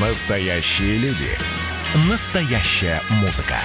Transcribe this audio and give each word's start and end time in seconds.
Настоящие 0.00 0.96
люди. 0.98 1.26
Настоящая 2.08 3.00
музыка. 3.20 3.56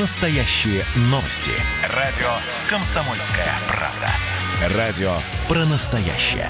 Настоящие 0.00 0.82
новости. 1.02 1.52
Радио 1.94 2.26
«Комсомольская 2.68 3.46
правда». 3.68 4.76
Радио 4.76 5.12
про 5.46 5.64
настоящее. 5.66 6.48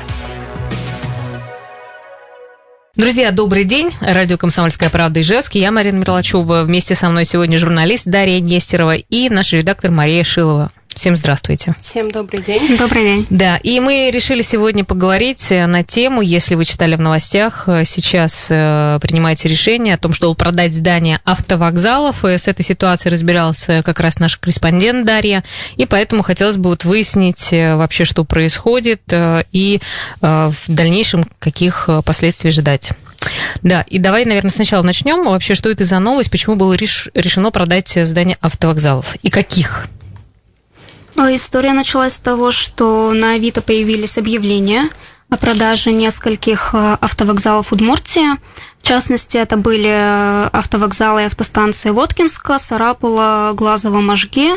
Друзья, 2.97 3.31
добрый 3.31 3.65
день. 3.65 3.91
Радио 4.01 4.39
«Комсомольская 4.39 4.89
правда» 4.89 5.21
Ижевск. 5.21 5.57
Я 5.57 5.73
Марина 5.73 5.97
Мерлачева. 5.99 6.63
Вместе 6.63 6.95
со 6.95 7.11
мной 7.11 7.27
сегодня 7.27 7.59
журналист 7.59 8.07
Дарья 8.07 8.41
Нестерова 8.41 8.97
и 8.97 9.29
наш 9.29 9.53
редактор 9.53 9.91
Мария 9.91 10.25
Шилова. 10.25 10.71
Всем 10.99 11.17
здравствуйте. 11.17 11.77
Всем 11.81 12.11
добрый 12.11 12.43
день. 12.43 12.77
Добрый 12.77 13.05
день. 13.05 13.27
Да, 13.31 13.57
и 13.59 13.79
мы 13.79 14.11
решили 14.13 14.43
сегодня 14.43 14.85
поговорить 14.85 15.49
на 15.49 15.85
тему, 15.85 16.23
если 16.23 16.57
вы 16.57 16.65
читали 16.65 16.97
в 16.97 17.01
новостях, 17.01 17.69
сейчас 17.85 18.49
э, 18.51 18.99
принимаете 19.01 19.49
решение 19.49 19.95
о 19.95 19.99
том, 19.99 20.13
чтобы 20.13 20.35
продать 20.35 20.75
здание 20.75 21.21
автовокзалов. 21.23 22.25
И 22.25 22.37
с 22.37 22.49
этой 22.49 22.65
ситуацией 22.65 23.13
разбирался 23.13 23.85
как 23.85 24.01
раз 24.01 24.19
наш 24.19 24.39
корреспондент 24.39 25.07
Дарья, 25.07 25.45
и 25.77 25.87
поэтому 25.87 26.25
хотелось 26.25 26.57
бы 26.57 26.71
вот 26.71 26.85
выяснить 26.85 27.53
э, 27.53 27.77
вообще, 27.77 28.05
что 28.05 28.25
происходит 28.25 29.03
э, 29.13 29.45
и 29.53 29.81
в 30.21 30.57
дальнейшем 30.67 31.27
каких 31.39 31.89
последствий 32.05 32.51
ждать. 32.51 32.91
Да, 33.63 33.83
и 33.83 34.01
давай, 34.01 34.25
наверное, 34.25 34.51
сначала 34.51 34.83
начнем. 34.83 35.25
Вообще, 35.25 35.55
что 35.55 35.71
это 35.71 35.85
за 35.85 36.01
новость, 36.01 36.33
почему 36.33 36.57
было 36.57 36.73
решено 36.73 37.53
продать 37.53 37.97
здание 38.03 38.37
автовокзалов 38.41 39.15
и 39.23 39.31
каких? 39.31 39.87
История 41.19 41.73
началась 41.73 42.15
с 42.15 42.21
того, 42.21 42.53
что 42.53 43.13
на 43.13 43.33
Авито 43.33 43.61
появились 43.61 44.19
объявления 44.19 44.89
о 45.29 45.37
продаже 45.37 45.91
нескольких 45.91 46.71
э, 46.73 46.97
автовокзалов 47.01 47.73
Удмуртии. 47.73 48.39
В 48.81 48.87
частности, 48.87 49.37
это 49.37 49.57
были 49.57 49.91
э, 49.91 50.49
автовокзалы 50.53 51.23
и 51.23 51.25
автостанции 51.25 51.91
Воткинска, 51.91 52.59
Сарапула, 52.59 53.51
Глазово, 53.55 54.01
Можги, 54.01 54.53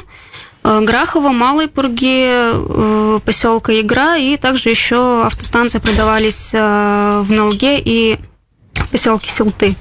э, 0.64 0.82
Грахова, 0.82 1.30
Малой 1.30 1.68
Пурги, 1.68 3.20
поселка 3.22 3.80
Игра, 3.82 4.16
и 4.18 4.38
также 4.38 4.70
еще 4.70 5.24
автостанции 5.26 5.80
продавались 5.80 6.54
в 6.54 7.26
Налге 7.28 7.80
и 7.80 8.20
поселке 8.92 9.32
Силты. 9.32 9.76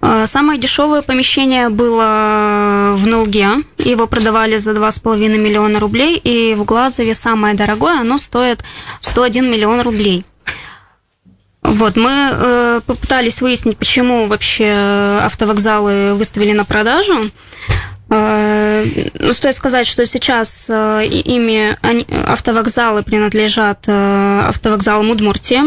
Э, 0.00 0.26
самое 0.26 0.60
дешевое 0.60 1.02
помещение 1.02 1.68
было 1.68 2.92
в 2.94 3.06
Нолге. 3.06 3.64
Его 3.78 4.06
продавали 4.06 4.56
за 4.56 4.72
2,5 4.72 5.38
миллиона 5.38 5.80
рублей. 5.80 6.16
И 6.16 6.54
в 6.54 6.64
Глазове 6.64 7.14
самое 7.14 7.54
дорогое, 7.54 8.00
оно 8.00 8.18
стоит 8.18 8.64
101 9.00 9.50
миллион 9.50 9.80
рублей. 9.80 10.24
Вот, 11.62 11.96
мы 11.96 12.30
э, 12.32 12.80
попытались 12.86 13.40
выяснить, 13.40 13.76
почему 13.76 14.26
вообще 14.26 15.18
автовокзалы 15.22 16.14
выставили 16.14 16.52
на 16.52 16.64
продажу. 16.64 17.30
Э, 18.08 18.84
ну, 19.18 19.32
стоит 19.32 19.56
сказать, 19.56 19.86
что 19.86 20.06
сейчас 20.06 20.66
э, 20.68 21.06
ими 21.06 21.76
они, 21.82 22.06
автовокзалы 22.28 23.02
принадлежат 23.02 23.80
э, 23.86 24.42
автовокзалам 24.46 25.10
Удмуртии. 25.10 25.62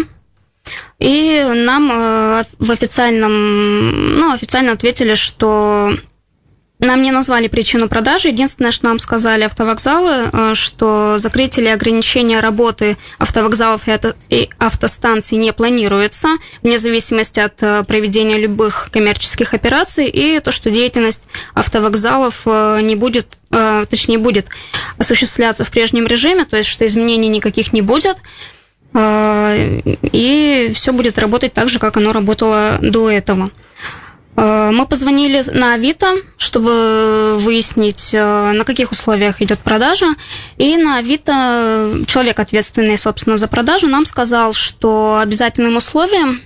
И 0.99 1.43
нам 1.55 1.91
э, 1.91 2.43
в 2.59 2.71
официальном, 2.71 4.19
ну, 4.19 4.33
официально 4.33 4.73
ответили, 4.73 5.15
что 5.15 5.93
нам 6.79 7.01
не 7.01 7.11
назвали 7.11 7.47
причину 7.47 7.87
продажи. 7.87 8.29
Единственное, 8.29 8.71
что 8.71 8.85
нам 8.87 8.99
сказали 8.99 9.43
автовокзалы, 9.43 10.29
э, 10.31 10.55
что 10.55 11.17
закрытие 11.17 11.63
или 11.63 11.71
ограничение 11.71 12.41
работы 12.41 12.97
автовокзалов 13.17 13.83
и 14.29 14.49
автостанций 14.57 15.37
не 15.37 15.53
планируется, 15.53 16.35
вне 16.63 16.77
зависимости 16.77 17.39
от 17.39 17.63
э, 17.63 17.83
проведения 17.85 18.37
любых 18.37 18.89
коммерческих 18.91 19.53
операций, 19.53 20.09
и 20.09 20.41
то, 20.41 20.51
что 20.51 20.69
деятельность 20.69 21.23
автовокзалов 21.53 22.45
не 22.45 22.95
будет, 22.95 23.37
точнее, 23.49 24.17
будет 24.17 24.47
осуществляться 24.97 25.63
в 25.63 25.71
прежнем 25.71 26.07
режиме, 26.07 26.45
то 26.45 26.57
есть, 26.57 26.69
что 26.69 26.85
изменений 26.85 27.29
никаких 27.29 27.71
не 27.73 27.81
будет. 27.81 28.17
А, 28.93 29.55
и 30.11 30.71
все 30.73 30.91
будет 30.91 31.17
работать 31.19 31.53
так 31.53 31.69
же, 31.69 31.79
как 31.79 31.97
оно 31.97 32.11
работало 32.11 32.79
до 32.81 33.09
этого. 33.09 33.51
А, 34.35 34.71
мы 34.71 34.85
позвонили 34.87 35.43
на 35.51 35.73
Авито, 35.73 36.15
чтобы 36.37 37.37
выяснить, 37.37 38.11
а, 38.13 38.53
на 38.53 38.63
каких 38.63 38.91
условиях 38.91 39.41
идет 39.41 39.59
продажа. 39.59 40.07
И 40.57 40.77
на 40.77 40.97
Авито 40.97 41.91
человек, 42.07 42.39
ответственный, 42.39 42.97
собственно, 42.97 43.37
за 43.37 43.47
продажу, 43.47 43.87
нам 43.87 44.05
сказал, 44.05 44.53
что 44.53 45.19
обязательным 45.21 45.75
условием 45.75 46.41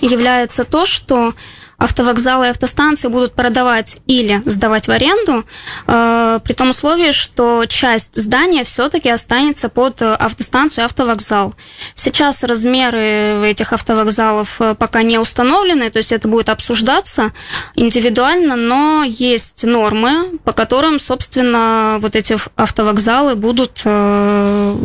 является 0.00 0.64
то, 0.64 0.86
что 0.86 1.34
автовокзалы 1.80 2.46
и 2.46 2.50
автостанции 2.50 3.08
будут 3.08 3.32
продавать 3.32 3.96
или 4.06 4.42
сдавать 4.44 4.86
в 4.86 4.90
аренду, 4.90 5.44
э, 5.86 6.38
при 6.44 6.52
том 6.52 6.70
условии, 6.70 7.10
что 7.10 7.64
часть 7.66 8.20
здания 8.20 8.64
все-таки 8.64 9.08
останется 9.08 9.70
под 9.70 10.02
автостанцию 10.02 10.82
и 10.82 10.84
автовокзал. 10.84 11.54
Сейчас 11.94 12.44
размеры 12.44 13.48
этих 13.50 13.72
автовокзалов 13.72 14.60
э, 14.60 14.74
пока 14.78 15.02
не 15.02 15.18
установлены, 15.18 15.90
то 15.90 15.96
есть 15.96 16.12
это 16.12 16.28
будет 16.28 16.50
обсуждаться 16.50 17.32
индивидуально, 17.74 18.56
но 18.56 19.02
есть 19.02 19.64
нормы, 19.64 20.38
по 20.44 20.52
которым, 20.52 21.00
собственно, 21.00 21.96
вот 22.00 22.14
эти 22.14 22.36
автовокзалы 22.56 23.36
будут, 23.36 23.80
э, 23.86 24.76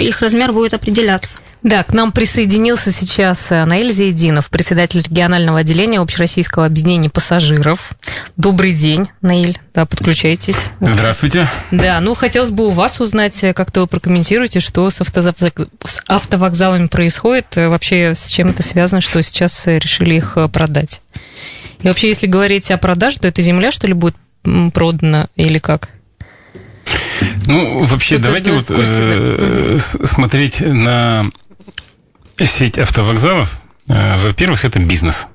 их 0.00 0.20
размер 0.20 0.52
будет 0.52 0.74
определяться. 0.74 1.38
Да, 1.68 1.82
к 1.82 1.92
нам 1.92 2.12
присоединился 2.12 2.90
сейчас 2.90 3.50
Наиль 3.50 3.92
Зейдинов, 3.92 4.48
председатель 4.48 5.02
регионального 5.02 5.58
отделения 5.58 6.00
Общероссийского 6.00 6.64
объединения 6.64 7.10
пассажиров. 7.10 7.90
Добрый 8.38 8.72
день, 8.72 9.08
Наиль. 9.20 9.58
Да, 9.74 9.84
подключайтесь. 9.84 10.56
Здравствуйте. 10.80 11.46
Да, 11.70 12.00
ну 12.00 12.14
хотелось 12.14 12.52
бы 12.52 12.68
у 12.68 12.70
вас 12.70 13.00
узнать, 13.00 13.38
как-то 13.54 13.82
вы 13.82 13.86
прокомментируете, 13.86 14.60
что 14.60 14.88
с, 14.88 14.96
с 14.96 16.02
автовокзалами 16.06 16.86
происходит, 16.86 17.54
вообще 17.56 18.14
с 18.14 18.28
чем 18.28 18.48
это 18.48 18.62
связано, 18.62 19.02
что 19.02 19.22
сейчас 19.22 19.66
решили 19.66 20.14
их 20.14 20.38
продать. 20.50 21.02
И 21.82 21.86
вообще, 21.86 22.08
если 22.08 22.28
говорить 22.28 22.70
о 22.70 22.78
продаже, 22.78 23.18
то 23.18 23.28
эта 23.28 23.42
земля, 23.42 23.72
что 23.72 23.86
ли, 23.86 23.92
будет 23.92 24.16
продана 24.72 25.26
или 25.36 25.58
как? 25.58 25.90
Ну, 27.44 27.84
вообще, 27.84 28.16
давайте 28.16 28.52
вот 28.52 28.70
э, 28.70 29.78
смотреть 29.78 30.60
на 30.60 31.30
сеть 32.46 32.78
автовокзалов, 32.78 33.60
э, 33.88 34.18
во-первых, 34.22 34.64
это 34.64 34.78
бизнес. 34.78 35.26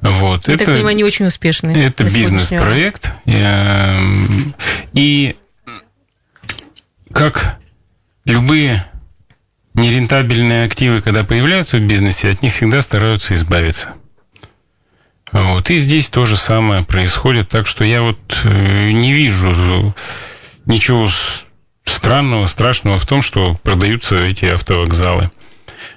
Вот, 0.00 0.48
Я 0.48 0.54
это, 0.54 0.64
так 0.64 0.74
понимаю, 0.74 0.96
не 0.96 1.04
очень 1.04 1.26
успешный. 1.26 1.84
Это 1.84 2.04
бизнес-проект. 2.04 3.12
Э, 3.26 4.00
и 4.92 5.36
как 7.12 7.58
любые 8.24 8.84
нерентабельные 9.74 10.64
активы, 10.64 11.00
когда 11.00 11.24
появляются 11.24 11.78
в 11.78 11.82
бизнесе, 11.82 12.30
от 12.30 12.42
них 12.42 12.52
всегда 12.52 12.82
стараются 12.82 13.34
избавиться. 13.34 13.94
Вот. 15.30 15.70
И 15.70 15.78
здесь 15.78 16.08
то 16.08 16.26
же 16.26 16.36
самое 16.36 16.84
происходит. 16.84 17.48
Так 17.48 17.66
что 17.66 17.84
я 17.84 18.02
вот 18.02 18.18
э, 18.44 18.90
не 18.90 19.12
вижу 19.12 19.94
ничего 20.66 21.08
странного, 21.84 22.46
страшного 22.46 22.98
в 22.98 23.06
том, 23.06 23.22
что 23.22 23.54
продаются 23.62 24.18
эти 24.18 24.44
автовокзалы. 24.46 25.30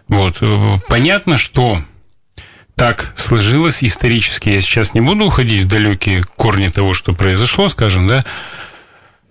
Вот. 0.08 0.42
Понятно, 0.88 1.38
что 1.38 1.82
так 2.76 3.14
сложилось 3.16 3.84
исторически. 3.84 4.50
Я 4.50 4.62
сейчас 4.62 4.94
не 4.94 5.02
буду 5.02 5.26
уходить 5.26 5.64
в 5.64 5.68
далекие 5.68 6.24
корни 6.36 6.68
того, 6.68 6.94
что 6.94 7.14
произошло, 7.14 7.70
скажем, 7.70 8.08
да, 8.08 8.24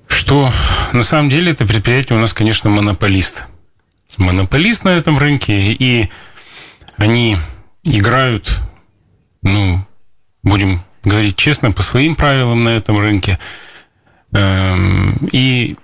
что 0.09 0.51
на 0.93 1.03
самом 1.03 1.29
деле 1.29 1.53
это 1.53 1.67
предприятие 1.67 2.19
у 2.19 2.21
нас, 2.21 2.33
конечно, 2.33 2.71
монополист. 2.71 3.45
Монополист 4.17 4.85
на 4.85 4.91
этом 4.91 5.19
рынке, 5.19 5.73
и 5.73 6.11
они 6.97 7.37
играют, 7.85 8.61
ну, 9.43 9.85
будем 10.43 10.83
говорить 11.03 11.37
честно, 11.37 11.73
по 11.73 11.83
своим 11.83 12.15
правилам 12.15 12.65
на 12.65 12.71
этом 12.71 12.99
рынке. 12.99 13.39
Эм, 14.33 15.29
и 15.33 15.77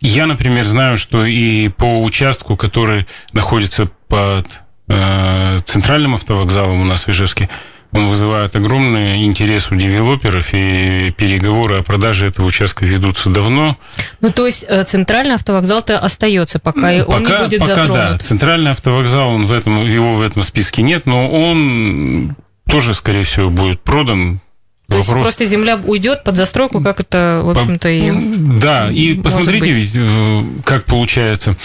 я, 0.00 0.26
например, 0.26 0.64
знаю, 0.64 0.96
что 0.96 1.24
и 1.24 1.68
по 1.68 2.02
участку, 2.02 2.56
который 2.56 3.06
находится 3.32 3.88
под 4.08 4.46
э, 4.88 5.58
центральным 5.64 6.14
автовокзалом 6.14 6.80
у 6.80 6.84
нас 6.84 7.06
в 7.06 7.10
Ижевске, 7.10 7.48
он 7.94 8.08
вызывает 8.08 8.56
огромный 8.56 9.24
интерес 9.24 9.70
у 9.70 9.76
девелоперов, 9.76 10.48
и 10.52 11.12
переговоры 11.12 11.78
о 11.78 11.82
продаже 11.82 12.26
этого 12.26 12.46
участка 12.46 12.84
ведутся 12.84 13.30
давно. 13.30 13.78
Ну, 14.20 14.32
то 14.32 14.46
есть 14.46 14.64
э, 14.68 14.82
центральный 14.82 15.36
автовокзал-то 15.36 16.00
остается, 16.00 16.58
пока, 16.58 16.90
ну, 16.90 17.04
он 17.04 17.22
не 17.22 17.38
будет 17.44 17.60
пока 17.60 17.74
затронут. 17.74 17.94
да. 17.94 18.18
Центральный 18.18 18.72
автовокзал, 18.72 19.28
он 19.28 19.46
в 19.46 19.52
этом, 19.52 19.86
его 19.86 20.16
в 20.16 20.22
этом 20.22 20.42
списке 20.42 20.82
нет, 20.82 21.06
но 21.06 21.30
он 21.30 22.34
тоже, 22.68 22.94
скорее 22.94 23.22
всего, 23.22 23.48
будет 23.48 23.80
продан 23.80 24.40
то 24.88 24.96
Вопрос... 24.96 25.08
есть 25.08 25.22
просто 25.22 25.44
земля 25.46 25.76
уйдет 25.76 26.24
под 26.24 26.36
застройку, 26.36 26.82
как 26.82 27.00
это, 27.00 27.40
в 27.42 27.50
общем-то, 27.50 27.88
и 27.88 28.12
Да, 28.60 28.90
и 28.90 29.14
посмотрите, 29.14 29.70
ведь, 29.70 29.92
э, 29.94 30.42
как 30.64 30.84
получается. 30.84 31.56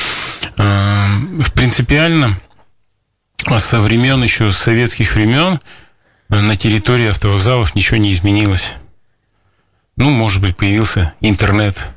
Э, 0.58 1.08
принципиально 1.54 2.36
со 3.58 3.82
времен 3.82 4.24
еще 4.24 4.52
советских 4.52 5.16
времен 5.16 5.60
на 6.30 6.56
территории 6.56 7.10
автовокзалов 7.10 7.76
ничего 7.76 7.98
не 7.98 8.12
изменилось. 8.12 8.74
Ну, 9.98 10.10
может 10.12 10.42
быть, 10.42 10.56
появился 10.56 11.14
интернет. 11.20 11.88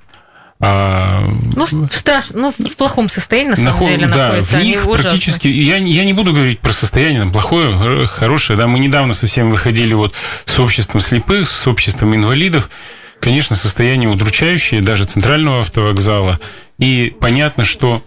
А... 0.64 1.24
Ну, 1.56 1.66
страш... 1.90 2.30
ну, 2.34 2.52
в 2.52 2.76
плохом 2.76 3.08
состоянии, 3.08 3.50
на 3.50 3.56
самом 3.56 3.72
Наход... 3.72 3.88
деле, 3.88 4.06
да, 4.06 4.28
находится. 4.28 4.56
В 4.58 4.62
них 4.62 4.84
практически... 4.84 5.48
Я, 5.48 5.78
я 5.78 6.04
не 6.04 6.12
буду 6.12 6.32
говорить 6.32 6.60
про 6.60 6.72
состояние, 6.72 7.18
там, 7.18 7.32
плохое, 7.32 8.06
хорошее. 8.06 8.56
Да, 8.56 8.68
мы 8.68 8.78
недавно 8.78 9.12
совсем 9.12 9.50
выходили 9.50 9.92
вот 9.92 10.14
с 10.44 10.60
обществом 10.60 11.00
слепых, 11.00 11.48
с 11.48 11.66
обществом 11.66 12.14
инвалидов. 12.14 12.70
Конечно, 13.18 13.56
состояние 13.56 14.08
удручающее, 14.08 14.80
даже 14.80 15.04
центрального 15.04 15.62
автовокзала. 15.62 16.38
И 16.78 17.12
понятно, 17.20 17.64
что 17.64 18.04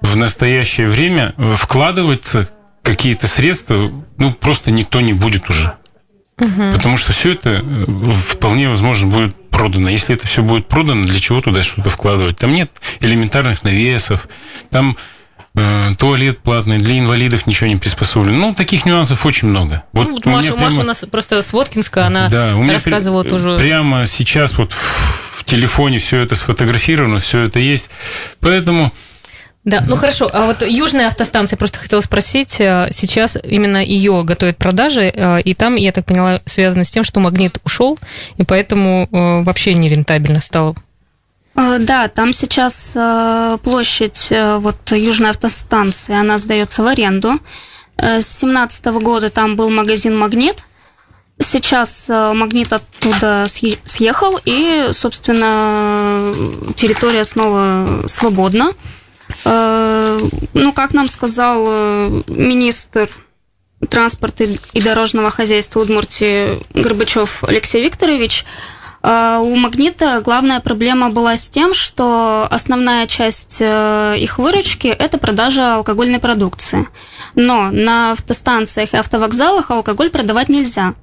в 0.00 0.14
настоящее 0.14 0.88
время 0.88 1.34
вкладываться 1.56 2.48
какие-то 2.84 3.26
средства, 3.26 3.90
ну, 4.18 4.32
просто 4.32 4.70
никто 4.70 5.00
не 5.00 5.14
будет 5.14 5.50
уже. 5.50 5.74
Угу. 6.38 6.72
Потому 6.74 6.96
что 6.96 7.12
все 7.12 7.32
это 7.32 7.62
э, 7.64 8.12
вполне 8.28 8.68
возможно 8.68 9.06
будет 9.06 9.34
продано. 9.50 9.90
Если 9.90 10.14
это 10.14 10.26
все 10.26 10.42
будет 10.42 10.66
продано, 10.66 11.04
для 11.04 11.20
чего 11.20 11.40
туда 11.40 11.62
что-то 11.62 11.90
вкладывать? 11.90 12.38
Там 12.38 12.52
нет 12.52 12.70
элементарных 13.00 13.64
навесов, 13.64 14.28
там 14.70 14.96
э, 15.54 15.90
туалет 15.98 16.38
платный, 16.40 16.78
для 16.78 16.98
инвалидов 16.98 17.46
ничего 17.46 17.68
не 17.68 17.76
приспособлено. 17.76 18.38
Ну, 18.38 18.54
таких 18.54 18.86
нюансов 18.86 19.24
очень 19.26 19.48
много. 19.48 19.84
Вот, 19.92 20.08
ну, 20.08 20.14
вот 20.14 20.26
Маша, 20.26 20.52
прямо... 20.52 20.64
Маша 20.64 20.80
у 20.80 20.84
нас 20.84 21.04
просто 21.10 21.42
с 21.42 21.52
Воткинска, 21.52 22.06
она 22.06 22.28
да, 22.28 22.56
у 22.56 22.62
меня 22.62 22.74
рассказывала 22.74 23.22
при... 23.22 23.30
тоже. 23.30 23.58
Прямо 23.58 24.06
сейчас 24.06 24.56
вот 24.56 24.72
в 24.72 25.44
телефоне 25.44 25.98
все 25.98 26.20
это 26.20 26.34
сфотографировано, 26.34 27.18
все 27.18 27.40
это 27.42 27.58
есть. 27.58 27.90
Поэтому 28.40 28.92
да, 29.64 29.84
ну 29.86 29.94
хорошо, 29.94 30.28
а 30.32 30.46
вот 30.46 30.62
южная 30.62 31.06
автостанция, 31.06 31.56
просто 31.56 31.78
хотела 31.78 32.00
спросить, 32.00 32.60
э, 32.60 32.88
сейчас 32.90 33.38
именно 33.44 33.76
ее 33.76 34.24
готовят 34.24 34.56
продажи, 34.56 35.02
э, 35.02 35.40
и 35.42 35.54
там, 35.54 35.76
я 35.76 35.92
так 35.92 36.04
поняла, 36.04 36.40
связано 36.46 36.82
с 36.82 36.90
тем, 36.90 37.04
что 37.04 37.20
магнит 37.20 37.58
ушел, 37.64 37.96
и 38.38 38.42
поэтому 38.42 39.08
э, 39.12 39.42
вообще 39.44 39.74
нерентабельно 39.74 40.40
стало. 40.40 40.74
Да, 41.54 42.08
там 42.08 42.32
сейчас 42.32 42.96
площадь 43.62 44.28
вот 44.30 44.90
южной 44.90 45.30
автостанции, 45.30 46.14
она 46.14 46.38
сдается 46.38 46.82
в 46.82 46.86
аренду. 46.86 47.38
С 47.98 48.40
2017 48.40 48.86
года 48.86 49.28
там 49.28 49.54
был 49.56 49.70
магазин 49.70 50.16
«Магнит», 50.18 50.64
Сейчас 51.38 52.08
магнит 52.08 52.72
оттуда 52.72 53.46
съехал, 53.48 54.38
и, 54.44 54.90
собственно, 54.92 56.32
территория 56.76 57.24
снова 57.24 58.06
свободна. 58.06 58.72
Э, 59.44 60.20
ну, 60.54 60.72
как 60.72 60.94
нам 60.94 61.08
сказал 61.08 61.64
э, 61.66 62.22
министр 62.28 63.10
транспорта 63.88 64.44
и 64.44 64.80
дорожного 64.80 65.30
хозяйства 65.30 65.80
Удмуртии 65.80 66.58
Горбачев 66.72 67.42
Алексей 67.44 67.82
Викторович, 67.82 68.44
э, 69.02 69.38
у 69.42 69.54
«Магнита» 69.56 70.20
главная 70.24 70.60
проблема 70.60 71.10
была 71.10 71.36
с 71.36 71.48
тем, 71.48 71.74
что 71.74 72.46
основная 72.50 73.06
часть 73.06 73.60
их 73.60 74.38
выручки– 74.38 74.86
это 74.88 75.18
продажа 75.18 75.76
алкогольной 75.76 76.20
продукции. 76.20 76.88
Но 77.34 77.70
на 77.70 78.12
автостанциях 78.12 78.94
и 78.94 78.96
автовокзалах 78.96 79.70
алкоголь 79.70 80.10
продавать 80.10 80.48
нельзя– 80.48 80.94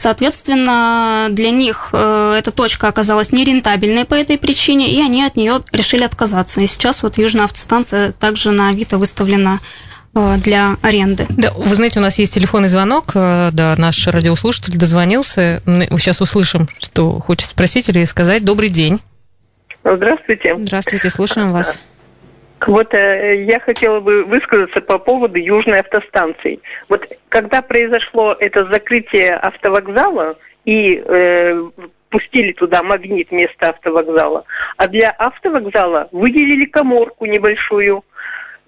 Соответственно, 0.00 1.28
для 1.30 1.50
них 1.50 1.90
э, 1.92 2.34
эта 2.38 2.52
точка 2.52 2.88
оказалась 2.88 3.32
нерентабельной 3.32 4.06
по 4.06 4.14
этой 4.14 4.38
причине, 4.38 4.90
и 4.90 4.98
они 5.02 5.22
от 5.22 5.36
нее 5.36 5.60
решили 5.72 6.04
отказаться. 6.04 6.62
И 6.62 6.66
сейчас 6.66 7.02
вот 7.02 7.18
Южная 7.18 7.44
автостанция 7.44 8.12
также 8.12 8.50
на 8.50 8.70
Авито 8.70 8.96
выставлена 8.96 9.58
э, 10.14 10.36
для 10.38 10.78
аренды. 10.80 11.26
Да, 11.28 11.52
вы 11.52 11.74
знаете, 11.74 11.98
у 11.98 12.02
нас 12.02 12.18
есть 12.18 12.32
телефонный 12.32 12.70
звонок, 12.70 13.10
э, 13.14 13.50
да, 13.52 13.74
наш 13.76 14.06
радиослушатель 14.06 14.78
дозвонился. 14.78 15.62
Сейчас 15.66 16.22
услышим, 16.22 16.70
что 16.78 17.20
хочет 17.20 17.50
спросить 17.50 17.90
или 17.90 18.02
сказать. 18.06 18.42
Добрый 18.42 18.70
день. 18.70 19.02
Здравствуйте. 19.84 20.56
Здравствуйте, 20.56 21.10
слушаем 21.10 21.52
вас. 21.52 21.78
Вот 22.66 22.92
э, 22.94 23.42
я 23.44 23.58
хотела 23.60 24.00
бы 24.00 24.24
высказаться 24.24 24.80
по 24.80 24.98
поводу 24.98 25.38
Южной 25.38 25.80
автостанции. 25.80 26.60
Вот 26.88 27.06
когда 27.28 27.62
произошло 27.62 28.36
это 28.38 28.66
закрытие 28.66 29.34
автовокзала 29.34 30.36
и 30.64 31.02
э, 31.04 31.70
пустили 32.10 32.52
туда 32.52 32.82
магнит 32.82 33.30
вместо 33.30 33.70
автовокзала, 33.70 34.44
а 34.76 34.88
для 34.88 35.10
автовокзала 35.10 36.08
выделили 36.12 36.66
коморку 36.66 37.24
небольшую, 37.24 38.04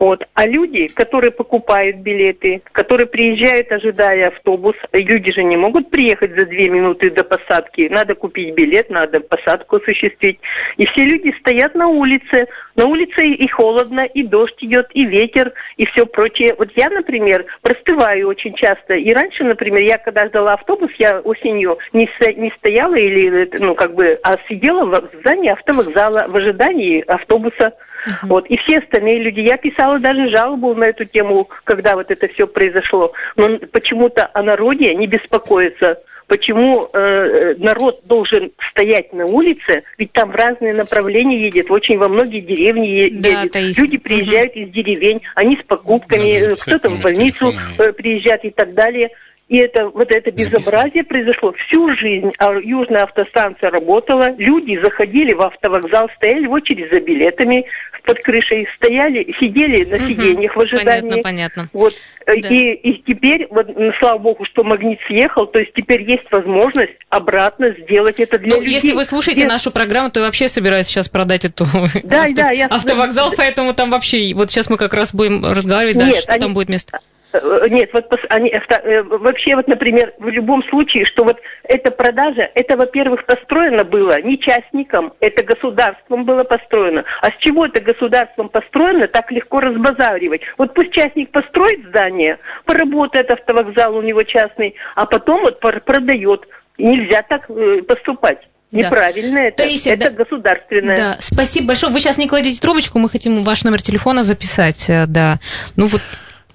вот. 0.02 0.26
А 0.34 0.48
люди, 0.48 0.88
которые 0.88 1.30
покупают 1.30 1.98
билеты, 1.98 2.62
которые 2.72 3.06
приезжают, 3.06 3.70
ожидая 3.70 4.26
автобус, 4.26 4.74
люди 4.92 5.30
же 5.30 5.44
не 5.44 5.56
могут 5.56 5.90
приехать 5.90 6.34
за 6.34 6.44
две 6.44 6.68
минуты 6.68 7.08
до 7.08 7.22
посадки. 7.22 7.86
Надо 7.88 8.16
купить 8.16 8.52
билет, 8.52 8.90
надо 8.90 9.20
посадку 9.20 9.76
осуществить. 9.76 10.40
И 10.76 10.86
все 10.86 11.04
люди 11.04 11.32
стоят 11.38 11.76
на 11.76 11.86
улице. 11.86 12.48
На 12.74 12.86
улице 12.86 13.28
и 13.28 13.46
холодно, 13.46 14.00
и 14.00 14.24
дождь 14.24 14.56
идет, 14.64 14.88
и 14.92 15.04
ветер, 15.04 15.52
и 15.76 15.86
все 15.86 16.04
прочее. 16.04 16.56
Вот 16.58 16.70
я, 16.74 16.90
например, 16.90 17.44
простываю 17.60 18.26
очень 18.26 18.54
часто. 18.54 18.94
И 18.94 19.12
раньше, 19.12 19.44
например, 19.44 19.82
я 19.82 19.98
когда 19.98 20.26
ждала 20.26 20.54
автобус, 20.54 20.90
я 20.98 21.20
осенью 21.20 21.78
не, 21.92 22.10
не 22.40 22.52
стояла 22.58 22.96
или, 22.96 23.48
ну, 23.60 23.76
как 23.76 23.94
бы, 23.94 24.18
а 24.24 24.36
сидела 24.48 24.84
в 24.84 25.10
здании 25.20 25.50
автовокзала 25.50 26.26
в 26.26 26.34
ожидании 26.34 27.04
автобуса. 27.06 27.74
Uh-huh. 28.06 28.28
Вот. 28.28 28.46
И 28.46 28.56
все 28.58 28.78
остальные 28.78 29.22
люди. 29.22 29.40
Я 29.40 29.56
писала 29.56 29.98
даже 29.98 30.28
жалобу 30.28 30.74
на 30.74 30.84
эту 30.84 31.04
тему, 31.04 31.48
когда 31.64 31.94
вот 31.94 32.10
это 32.10 32.28
все 32.28 32.46
произошло. 32.46 33.12
Но 33.36 33.58
почему-то 33.58 34.28
о 34.32 34.42
народе 34.42 34.94
не 34.94 35.06
беспокоится. 35.06 35.98
Почему 36.26 36.88
э, 36.92 37.56
народ 37.58 38.00
должен 38.04 38.52
стоять 38.70 39.12
на 39.12 39.26
улице, 39.26 39.82
ведь 39.98 40.12
там 40.12 40.30
в 40.30 40.34
разные 40.34 40.72
направления 40.72 41.38
едет, 41.38 41.70
очень 41.70 41.98
во 41.98 42.08
многие 42.08 42.40
деревни 42.40 42.86
едет. 42.86 43.20
Да, 43.20 43.60
Люди 43.60 43.98
приезжают 43.98 44.52
угу. 44.52 44.60
из 44.60 44.70
деревень, 44.70 45.20
они 45.34 45.58
с 45.58 45.66
покупками, 45.66 46.54
кто-то 46.54 46.88
в 46.88 47.00
больницу 47.00 47.52
э, 47.78 47.92
приезжает 47.92 48.44
и 48.44 48.50
так 48.50 48.72
далее. 48.72 49.10
И 49.48 49.58
это, 49.58 49.88
вот 49.88 50.10
это 50.10 50.30
безобразие 50.30 51.04
произошло 51.04 51.52
всю 51.52 51.94
жизнь. 51.96 52.32
А 52.38 52.54
Южная 52.54 53.02
автостанция 53.02 53.70
работала, 53.70 54.34
люди 54.38 54.80
заходили 54.80 55.32
в 55.34 55.42
автовокзал, 55.42 56.08
стояли 56.16 56.46
в 56.46 56.52
очередь 56.52 56.90
за 56.90 57.00
билетами 57.00 57.66
под 58.04 58.18
крышей, 58.20 58.66
стояли, 58.76 59.34
сидели 59.38 59.84
на 59.84 59.98
сиденьях 59.98 60.56
в 60.56 60.60
ожидании. 60.60 61.10
Понятно, 61.10 61.22
понятно. 61.22 61.68
Вот. 61.72 61.94
Да. 62.26 62.32
И, 62.32 62.72
и 62.72 63.02
теперь, 63.02 63.46
вот, 63.50 63.68
слава 63.98 64.18
богу, 64.18 64.44
что 64.44 64.64
магнит 64.64 64.98
съехал, 65.06 65.46
то 65.46 65.58
есть 65.58 65.72
теперь 65.74 66.02
есть 66.02 66.30
возможность 66.30 66.92
обратно 67.08 67.70
сделать 67.70 68.20
это 68.20 68.38
для 68.38 68.56
ну, 68.56 68.60
людей. 68.60 68.74
Если 68.74 68.92
вы 68.92 69.04
слушаете 69.04 69.42
Без... 69.42 69.48
нашу 69.48 69.70
программу, 69.70 70.10
то 70.10 70.20
я 70.20 70.26
вообще 70.26 70.48
собираюсь 70.48 70.86
сейчас 70.86 71.08
продать 71.08 71.44
эту 71.44 71.64
да, 72.02 72.24
авто... 72.24 72.34
да, 72.34 72.50
я... 72.50 72.66
автовокзал, 72.70 73.32
поэтому 73.36 73.74
там 73.74 73.90
вообще, 73.90 74.32
вот 74.34 74.50
сейчас 74.50 74.68
мы 74.68 74.76
как 74.76 74.94
раз 74.94 75.14
будем 75.14 75.44
разговаривать 75.44 75.96
Нет, 75.96 76.04
дальше, 76.04 76.22
что 76.22 76.32
они... 76.32 76.40
там 76.40 76.54
будет 76.54 76.68
место. 76.68 77.00
Э, 77.32 77.66
нет, 77.68 77.90
вот 77.92 78.06
они, 78.28 78.50
э, 78.50 79.02
вообще 79.02 79.56
вот, 79.56 79.68
например, 79.68 80.12
в 80.18 80.28
любом 80.28 80.62
случае, 80.64 81.04
что 81.04 81.24
вот 81.24 81.38
эта 81.64 81.90
продажа, 81.90 82.50
это, 82.54 82.76
во-первых, 82.76 83.24
построено 83.24 83.84
было 83.84 84.20
не 84.20 84.38
частником, 84.38 85.12
это 85.20 85.42
государством 85.42 86.24
было 86.24 86.44
построено. 86.44 87.04
А 87.20 87.30
с 87.30 87.36
чего 87.38 87.66
это 87.66 87.80
государством 87.80 88.48
построено, 88.48 89.08
так 89.08 89.30
легко 89.32 89.60
разбазаривать? 89.60 90.42
Вот 90.58 90.74
пусть 90.74 90.92
частник 90.92 91.30
построит 91.30 91.86
здание, 91.88 92.38
поработает 92.64 93.30
автовокзал 93.30 93.96
у 93.96 94.02
него 94.02 94.22
частный, 94.22 94.74
а 94.94 95.06
потом 95.06 95.42
вот 95.42 95.60
продает. 95.60 96.46
Нельзя 96.78 97.22
так 97.22 97.50
э, 97.50 97.82
поступать. 97.82 98.38
Неправильно 98.72 99.34
да. 99.34 99.42
это. 99.44 99.56
Таисия, 99.58 99.92
это 99.92 100.10
да, 100.10 100.24
государственное. 100.24 100.96
Да, 100.96 101.16
спасибо 101.20 101.68
большое. 101.68 101.92
Вы 101.92 102.00
сейчас 102.00 102.16
не 102.16 102.26
кладите 102.26 102.58
трубочку, 102.58 102.98
мы 102.98 103.10
хотим 103.10 103.42
ваш 103.44 103.64
номер 103.64 103.82
телефона 103.82 104.22
записать. 104.22 104.90
Да. 105.08 105.38
Ну 105.76 105.86
вот 105.86 106.00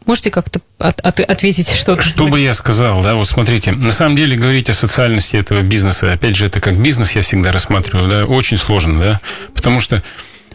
Можете 0.07 0.31
как-то 0.31 0.61
от, 0.79 1.01
от, 1.01 1.19
ответить 1.19 1.69
что-то? 1.69 2.01
Что 2.01 2.27
бы 2.27 2.39
я 2.39 2.53
сказал, 2.53 3.03
да, 3.03 3.15
вот 3.15 3.27
смотрите, 3.27 3.73
на 3.73 3.91
самом 3.91 4.15
деле 4.15 4.37
говорить 4.37 4.69
о 4.69 4.73
социальности 4.73 5.35
этого 5.35 5.61
бизнеса, 5.61 6.13
опять 6.13 6.37
же, 6.37 6.45
это 6.45 6.61
как 6.61 6.77
бизнес 6.77 7.11
я 7.11 7.21
всегда 7.21 7.51
рассматриваю, 7.51 8.09
да, 8.09 8.23
очень 8.23 8.57
сложно, 8.57 8.99
да, 8.99 9.21
потому 9.53 9.81
что 9.81 10.01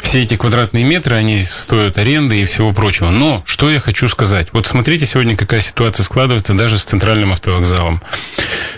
все 0.00 0.22
эти 0.22 0.36
квадратные 0.36 0.84
метры, 0.84 1.16
они 1.16 1.38
стоят 1.38 1.98
аренды 1.98 2.40
и 2.40 2.44
всего 2.46 2.72
прочего. 2.72 3.10
Но 3.10 3.42
что 3.46 3.70
я 3.70 3.78
хочу 3.78 4.08
сказать? 4.08 4.48
Вот 4.52 4.66
смотрите 4.66 5.04
сегодня, 5.04 5.36
какая 5.36 5.60
ситуация 5.60 6.02
складывается 6.04 6.54
даже 6.54 6.78
с 6.78 6.84
центральным 6.84 7.32
автовокзалом. 7.32 8.02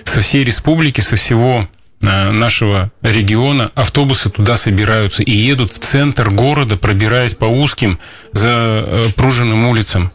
Со 0.02 0.23
всей 0.23 0.45
республики, 0.45 1.00
со 1.00 1.14
всего 1.14 1.69
э, 2.02 2.31
нашего 2.33 2.90
региона 3.00 3.71
автобусы 3.76 4.28
туда 4.28 4.57
собираются 4.57 5.23
и 5.23 5.33
едут 5.33 5.73
в 5.73 5.78
центр 5.78 6.31
города, 6.31 6.76
пробираясь 6.76 7.35
по 7.35 7.47
узким 7.47 8.00
запруженным 8.33 9.66
улицам. 9.66 10.12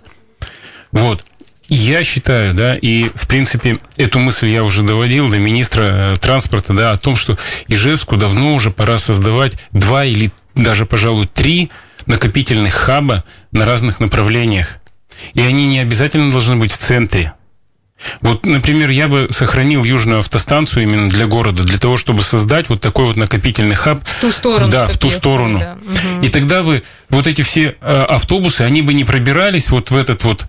Вот. 0.91 1.25
Я 1.67 2.03
считаю, 2.03 2.55
да, 2.55 2.75
и, 2.75 3.10
в 3.13 3.27
принципе, 3.27 3.77
эту 3.96 4.17
мысль 4.17 4.48
я 4.48 4.63
уже 4.63 4.81
доводил 4.81 5.29
до 5.29 5.38
министра 5.38 5.81
э, 5.84 6.15
транспорта, 6.19 6.74
да, 6.74 6.91
о 6.93 6.98
том, 6.98 7.15
что 7.15 7.38
Ижевску 7.67 8.17
давно 8.17 8.55
уже 8.55 8.72
пора 8.72 8.98
создавать 8.98 9.55
два 9.72 10.03
или 10.03 10.31
даже, 10.55 10.88
пожалуй, 10.88 11.27
три 11.27 11.69
накопительных 12.08 12.74
хаба 12.74 13.24
на 13.51 13.67
разных 13.67 14.00
направлениях. 14.00 14.77
и 15.34 15.41
они 15.41 15.67
не 15.67 15.79
обязательно 15.79 16.31
должны 16.31 16.55
быть 16.55 16.72
в 16.72 16.77
центре. 16.77 17.34
Вот, 18.22 18.46
например, 18.46 18.89
я 18.89 19.08
бы 19.08 19.27
сохранил 19.29 19.84
южную 19.84 20.19
автостанцию 20.19 20.84
именно 20.84 21.10
для 21.10 21.27
города, 21.27 21.63
для 21.63 21.77
того, 21.77 21.98
чтобы 21.98 22.24
создать 22.24 22.69
вот 22.69 22.81
такой 22.81 23.05
вот 23.05 23.17
накопительный 23.17 23.75
хаб. 23.75 24.01
В 24.05 24.22
ту 24.22 24.31
сторону. 24.31 24.72
Да, 24.72 24.88
в 24.88 24.98
ту 24.98 25.10
сторону. 25.10 25.60
Да. 25.60 25.77
Угу. 25.81 26.25
И 26.25 26.29
тогда 26.29 26.63
бы 26.63 26.84
вот 27.10 27.27
эти 27.27 27.41
все 27.41 27.75
э, 27.79 28.01
автобусы, 28.03 28.62
они 28.62 28.81
бы 28.81 28.93
не 28.93 29.03
пробирались 29.03 29.69
вот 29.69 29.91
в 29.91 29.98
этот 29.98 30.24
вот 30.24 30.46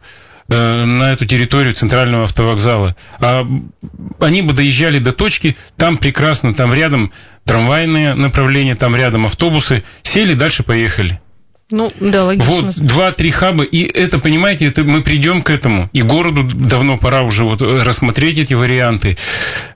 э, 0.50 0.84
на 0.84 1.12
эту 1.12 1.24
территорию 1.24 1.72
центрального 1.72 2.24
автовокзала, 2.24 2.96
а 3.20 3.46
они 4.18 4.42
бы 4.42 4.52
доезжали 4.52 4.98
до 4.98 5.12
точки, 5.12 5.56
там 5.76 5.96
прекрасно, 5.96 6.52
там 6.52 6.74
рядом 6.74 7.12
трамвайные 7.44 8.14
направления, 8.14 8.74
там 8.74 8.94
рядом 8.94 9.26
автобусы, 9.26 9.82
сели, 10.02 10.34
дальше 10.34 10.62
поехали. 10.62 11.20
Ну, 11.70 11.92
да, 12.00 12.24
логично. 12.24 12.52
Вот 12.52 12.78
два-три 12.78 13.30
хаба, 13.30 13.62
и 13.62 13.82
это, 13.84 14.18
понимаете, 14.18 14.66
это 14.66 14.82
мы 14.82 15.02
придем 15.02 15.42
к 15.42 15.50
этому. 15.50 15.88
И 15.92 16.02
городу 16.02 16.42
давно 16.42 16.98
пора 16.98 17.22
уже 17.22 17.44
вот 17.44 17.62
рассмотреть 17.62 18.38
эти 18.38 18.54
варианты 18.54 19.16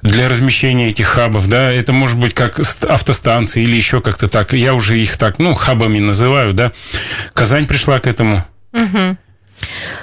для 0.02 0.28
размещения 0.28 0.88
этих 0.88 1.06
хабов, 1.06 1.48
да. 1.48 1.72
Это 1.72 1.92
может 1.92 2.18
быть 2.18 2.34
как 2.34 2.58
автостанции 2.58 3.62
или 3.62 3.76
еще 3.76 4.00
как-то 4.00 4.28
так. 4.28 4.52
Я 4.54 4.74
уже 4.74 5.00
их 5.00 5.16
так, 5.16 5.38
ну, 5.38 5.54
хабами 5.54 6.00
называю, 6.00 6.52
да. 6.52 6.72
Казань 7.32 7.66
пришла 7.66 8.00
к 8.00 8.08
этому. 8.08 8.44
Угу. 8.72 9.16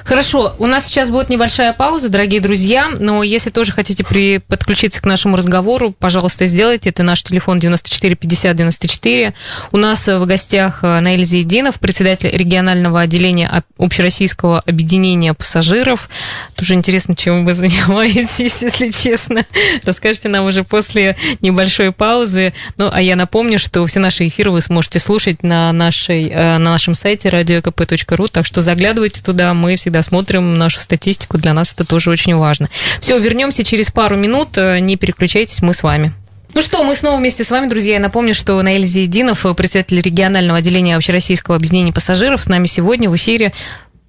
Хорошо, 0.04 0.56
у 0.58 0.66
нас 0.66 0.86
сейчас 0.88 1.10
будет 1.10 1.30
небольшая 1.30 1.74
пауза, 1.74 2.10
дорогие 2.10 2.42
друзья, 2.42 2.90
но 3.00 3.24
если 3.24 3.50
тоже 3.50 3.72
хотите 3.72 4.04
при... 4.04 4.40
подключиться 4.40 5.02
к 5.02 5.06
нашему 5.06 5.38
разговору, 5.38 5.92
пожалуйста, 5.92 6.46
сделайте. 6.46 6.90
Это 6.90 7.04
наш 7.04 7.24
телефон 7.24 7.60
94 7.60 8.16
50 8.16 8.56
94. 8.56 9.34
У 9.72 9.78
нас 9.78 10.08
в 10.08 10.26
гостях 10.26 10.84
э, 10.84 11.00
Наиль 11.00 11.26
Зейдинов, 11.26 11.80
председатель 11.80 12.30
регионального 12.30 13.02
отделения 13.02 13.64
общероссийского 13.78 14.60
объединения 14.66 15.34
пассажиров. 15.34 16.10
Тоже 16.56 16.74
интересно, 16.74 17.16
чем 17.16 17.46
вы 17.46 17.54
занимаетесь, 17.54 18.40
если 18.62 18.90
честно. 18.90 19.46
Расскажите 19.84 20.30
нам 20.30 20.46
уже 20.46 20.64
после 20.64 21.16
небольшой 21.42 21.92
паузы. 21.92 22.54
Ну, 22.78 22.90
а 22.92 23.02
я 23.02 23.16
напомню, 23.16 23.60
что 23.60 23.86
все 23.86 24.00
наши 24.00 24.28
эфиры 24.28 24.52
вы 24.52 24.62
сможете 24.62 25.00
слушать 25.00 25.44
на, 25.44 25.72
нашей, 25.72 26.30
э, 26.30 26.58
на 26.58 26.72
нашем 26.72 26.96
сайте 26.96 27.30
radiokp.ru, 27.30 28.28
так 28.30 28.46
что 28.46 28.62
заглядывайте 28.62 29.22
туда, 29.22 29.41
мы 29.54 29.76
всегда 29.76 30.04
смотрим 30.04 30.58
нашу 30.58 30.80
статистику, 30.80 31.38
для 31.38 31.54
нас 31.54 31.74
это 31.74 31.86
тоже 31.86 32.10
очень 32.10 32.36
важно. 32.36 32.70
Все, 33.00 33.18
вернемся 33.18 33.64
через 33.64 33.92
пару 33.92 34.16
минут, 34.16 34.58
э, 34.58 34.80
не 34.80 34.96
переключайтесь, 34.96 35.62
мы 35.62 35.74
с 35.74 35.84
вами. 35.84 36.14
Ну 36.54 36.62
что, 36.62 36.84
мы 36.84 36.96
снова 36.96 37.18
вместе 37.18 37.46
с 37.46 37.50
вами, 37.50 37.70
друзья. 37.70 37.94
Я 37.94 38.02
напомню, 38.02 38.36
что 38.36 38.62
Наэль 38.62 38.86
Зиединов, 38.86 39.46
председатель 39.56 40.02
регионального 40.02 40.60
отделения 40.60 40.98
Общероссийского 40.98 41.56
объединения 41.56 41.94
пассажиров, 41.94 42.42
с 42.42 42.48
нами 42.48 42.68
сегодня 42.68 43.10
в 43.10 43.16
эфире. 43.16 43.54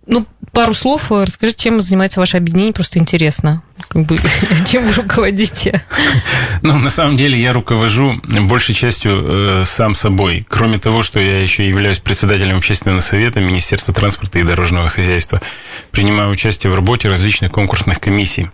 Ну, 0.07 0.27
пару 0.53 0.75
слов. 0.75 1.11
Расскажите, 1.11 1.65
чем 1.65 1.81
занимается 1.81 2.21
ваше 2.21 2.37
объединение, 2.37 2.73
просто 2.73 2.99
интересно. 2.99 3.63
Как 3.89 4.05
бы, 4.05 4.17
чем 4.71 4.85
вы 4.87 4.93
руководите? 4.95 5.85
Ну, 6.65 6.79
на 6.79 6.91
самом 6.91 7.17
деле, 7.17 7.41
я 7.41 7.53
руковожу 7.53 8.21
большей 8.23 8.75
частью 8.75 9.19
э, 9.21 9.65
сам 9.65 9.97
собой. 9.97 10.47
Кроме 10.49 10.79
того, 10.79 11.03
что 11.03 11.19
я 11.19 11.41
еще 11.41 11.67
являюсь 11.67 11.99
председателем 11.99 12.59
общественного 12.59 13.01
совета 13.01 13.41
Министерства 13.41 13.93
транспорта 13.93 14.39
и 14.39 14.45
дорожного 14.45 14.89
хозяйства. 14.89 15.41
Принимаю 15.91 16.31
участие 16.31 16.73
в 16.73 16.77
работе 16.77 17.09
различных 17.09 17.51
конкурсных 17.51 17.99
комиссий. 17.99 18.51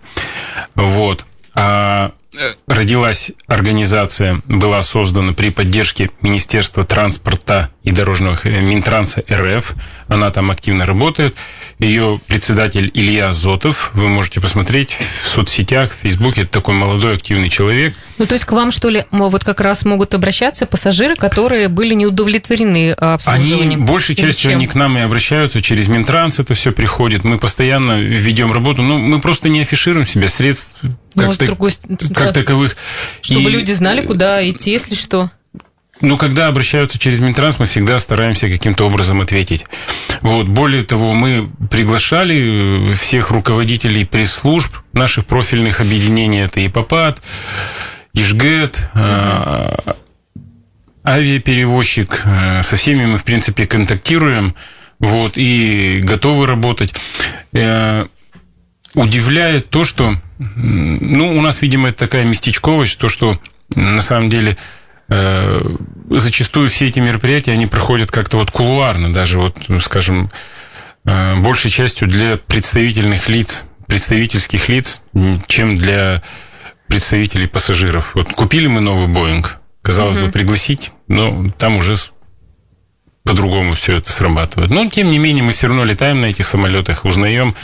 Вот. 0.73 1.23
А 1.53 2.09
Э, 2.09 2.18
родилась 2.67 3.31
организация, 3.47 4.41
была 4.45 4.81
создана 4.81 5.33
при 5.33 5.49
поддержке 5.49 6.09
Министерства 6.21 6.83
транспорта 6.85 7.69
и 7.83 7.91
дорожного 7.91 8.37
э, 8.43 8.61
Минтранса 8.61 9.23
РФ. 9.29 9.75
Она 10.07 10.31
там 10.31 10.51
активно 10.51 10.85
работает. 10.85 11.35
Ее 11.79 12.19
председатель 12.27 12.91
Илья 12.93 13.31
Зотов. 13.31 13.91
Вы 13.93 14.09
можете 14.09 14.41
посмотреть 14.41 14.97
в 15.23 15.29
соцсетях, 15.29 15.89
в 15.89 15.95
Фейсбуке. 15.95 16.41
Это 16.41 16.51
такой 16.51 16.75
молодой 16.75 17.15
активный 17.15 17.49
человек. 17.49 17.95
Ну, 18.17 18.25
то 18.25 18.33
есть 18.33 18.43
к 18.43 18.51
вам, 18.51 18.73
что 18.73 18.89
ли, 18.89 19.05
вот 19.11 19.45
как 19.45 19.61
раз 19.61 19.85
могут 19.85 20.13
обращаться 20.13 20.65
пассажиры, 20.65 21.15
которые 21.15 21.69
были 21.69 21.93
не 21.93 22.05
удовлетворены 22.05 22.91
а, 22.97 23.13
обслуживанием? 23.13 23.61
Они, 23.61 23.77
большей 23.77 24.15
частью, 24.15 24.51
они 24.51 24.67
к 24.67 24.75
нам 24.75 24.97
и 24.97 25.01
обращаются. 25.01 25.61
Через 25.61 25.87
Минтранс 25.87 26.39
это 26.39 26.53
все 26.53 26.73
приходит. 26.73 27.23
Мы 27.23 27.39
постоянно 27.39 28.01
ведем 28.01 28.51
работу. 28.51 28.81
Ну, 28.81 28.97
мы 28.97 29.21
просто 29.21 29.47
не 29.47 29.61
афишируем 29.61 30.05
себя. 30.05 30.27
Средств 30.27 30.75
как, 30.81 31.27
ну, 31.27 31.35
так, 31.35 31.47
другой, 31.47 31.71
как 32.13 32.33
таковых. 32.33 32.75
Чтобы 33.21 33.49
и, 33.49 33.53
люди 33.53 33.71
знали, 33.71 34.05
куда 34.05 34.47
идти, 34.47 34.71
если 34.71 34.95
что. 34.95 35.31
Ну, 36.01 36.17
когда 36.17 36.47
обращаются 36.47 36.97
через 36.97 37.19
Минтранс, 37.19 37.59
мы 37.59 37.65
всегда 37.65 37.99
стараемся 37.99 38.49
каким-то 38.49 38.85
образом 38.85 39.21
ответить. 39.21 39.65
Вот. 40.21 40.47
Более 40.47 40.83
того, 40.83 41.13
мы 41.13 41.49
приглашали 41.69 42.93
всех 42.93 43.31
руководителей 43.31 44.05
пресс-служб 44.05 44.73
наших 44.93 45.25
профильных 45.25 45.81
объединений. 45.81 46.39
Это 46.39 46.65
ИПАПАТ, 46.65 47.21
Ижгэт, 48.13 48.89
mm 48.93 49.95
авиаперевозчик. 51.03 52.21
Э, 52.25 52.63
со 52.63 52.77
всеми 52.77 53.05
мы, 53.05 53.17
в 53.17 53.23
принципе, 53.23 53.65
контактируем 53.65 54.55
вот, 54.99 55.33
и 55.35 56.01
готовы 56.03 56.45
работать. 56.45 56.93
Э, 57.53 58.05
удивляет 58.93 59.69
то, 59.69 59.83
что 59.83 60.15
ну, 60.37 61.37
у 61.37 61.41
нас, 61.41 61.61
видимо, 61.61 61.89
это 61.89 61.99
такая 61.99 62.25
местечковость, 62.25 62.97
то, 62.97 63.09
что 63.09 63.37
на 63.75 64.01
самом 64.01 64.29
деле 64.29 64.57
э, 65.09 65.61
зачастую 66.09 66.69
все 66.69 66.87
эти 66.87 66.99
мероприятия, 66.99 67.51
они 67.51 67.67
проходят 67.67 68.11
как-то 68.11 68.37
вот 68.37 68.51
кулуарно, 68.51 69.11
даже 69.11 69.39
вот, 69.39 69.57
скажем, 69.81 70.29
э, 71.05 71.35
большей 71.41 71.71
частью 71.71 72.07
для 72.07 72.37
представительных 72.37 73.29
лиц, 73.29 73.65
представительских 73.87 74.69
лиц, 74.69 75.01
чем 75.47 75.75
для 75.75 76.23
представителей 76.87 77.47
пассажиров. 77.47 78.15
Вот 78.15 78.33
купили 78.33 78.67
мы 78.67 78.81
новый 78.81 79.07
Боинг, 79.07 79.59
казалось 79.81 80.17
угу. 80.17 80.27
бы, 80.27 80.31
пригласить, 80.31 80.91
но 81.07 81.51
там 81.57 81.77
уже 81.77 81.95
по-другому 83.23 83.75
все 83.75 83.97
это 83.97 84.11
срабатывает. 84.11 84.71
Но, 84.71 84.89
тем 84.89 85.11
не 85.11 85.19
менее, 85.19 85.43
мы 85.43 85.51
все 85.51 85.67
равно 85.67 85.83
летаем 85.83 86.21
на 86.21 86.25
этих 86.25 86.47
самолетах, 86.47 87.05
узнаем 87.05 87.55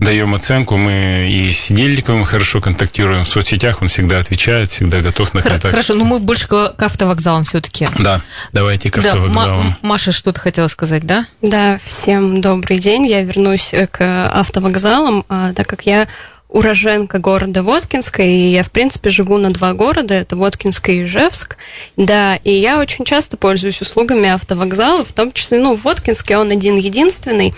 даем 0.00 0.34
оценку. 0.34 0.76
Мы 0.76 1.30
и 1.30 1.50
с 1.50 1.60
Сидельниковым 1.60 2.24
хорошо 2.24 2.60
контактируем. 2.60 3.24
В 3.24 3.28
соцсетях 3.28 3.82
он 3.82 3.88
всегда 3.88 4.18
отвечает, 4.18 4.70
всегда 4.70 5.00
готов 5.00 5.34
на 5.34 5.42
контакт. 5.42 5.70
Хорошо, 5.70 5.94
но 5.94 6.04
мы 6.04 6.18
больше 6.18 6.48
к 6.48 6.74
автовокзалам 6.82 7.44
все-таки. 7.44 7.86
Да, 7.98 8.22
давайте 8.52 8.90
к 8.90 8.98
автовокзалам. 8.98 9.76
Да, 9.82 9.88
Маша 9.88 10.12
что-то 10.12 10.40
хотела 10.40 10.68
сказать, 10.68 11.04
да? 11.04 11.26
Да, 11.42 11.78
всем 11.84 12.40
добрый 12.40 12.78
день. 12.78 13.06
Я 13.06 13.22
вернусь 13.22 13.72
к 13.90 14.30
автовокзалам, 14.32 15.24
а, 15.28 15.52
так 15.52 15.66
как 15.66 15.86
я 15.86 16.08
уроженка 16.48 17.18
города 17.18 17.62
Воткинска, 17.62 18.22
и 18.22 18.50
я, 18.50 18.64
в 18.64 18.70
принципе, 18.70 19.10
живу 19.10 19.38
на 19.38 19.52
два 19.52 19.72
города, 19.72 20.14
это 20.14 20.36
Воткинска 20.36 20.90
и 20.90 21.04
Ижевск, 21.04 21.56
да, 21.96 22.36
и 22.36 22.52
я 22.52 22.80
очень 22.80 23.04
часто 23.04 23.36
пользуюсь 23.36 23.80
услугами 23.80 24.28
автовокзала, 24.28 25.04
в 25.04 25.12
том 25.12 25.30
числе, 25.32 25.60
ну, 25.60 25.76
в 25.76 25.84
Воткинске 25.84 26.38
он 26.38 26.50
один-единственный, 26.50 27.54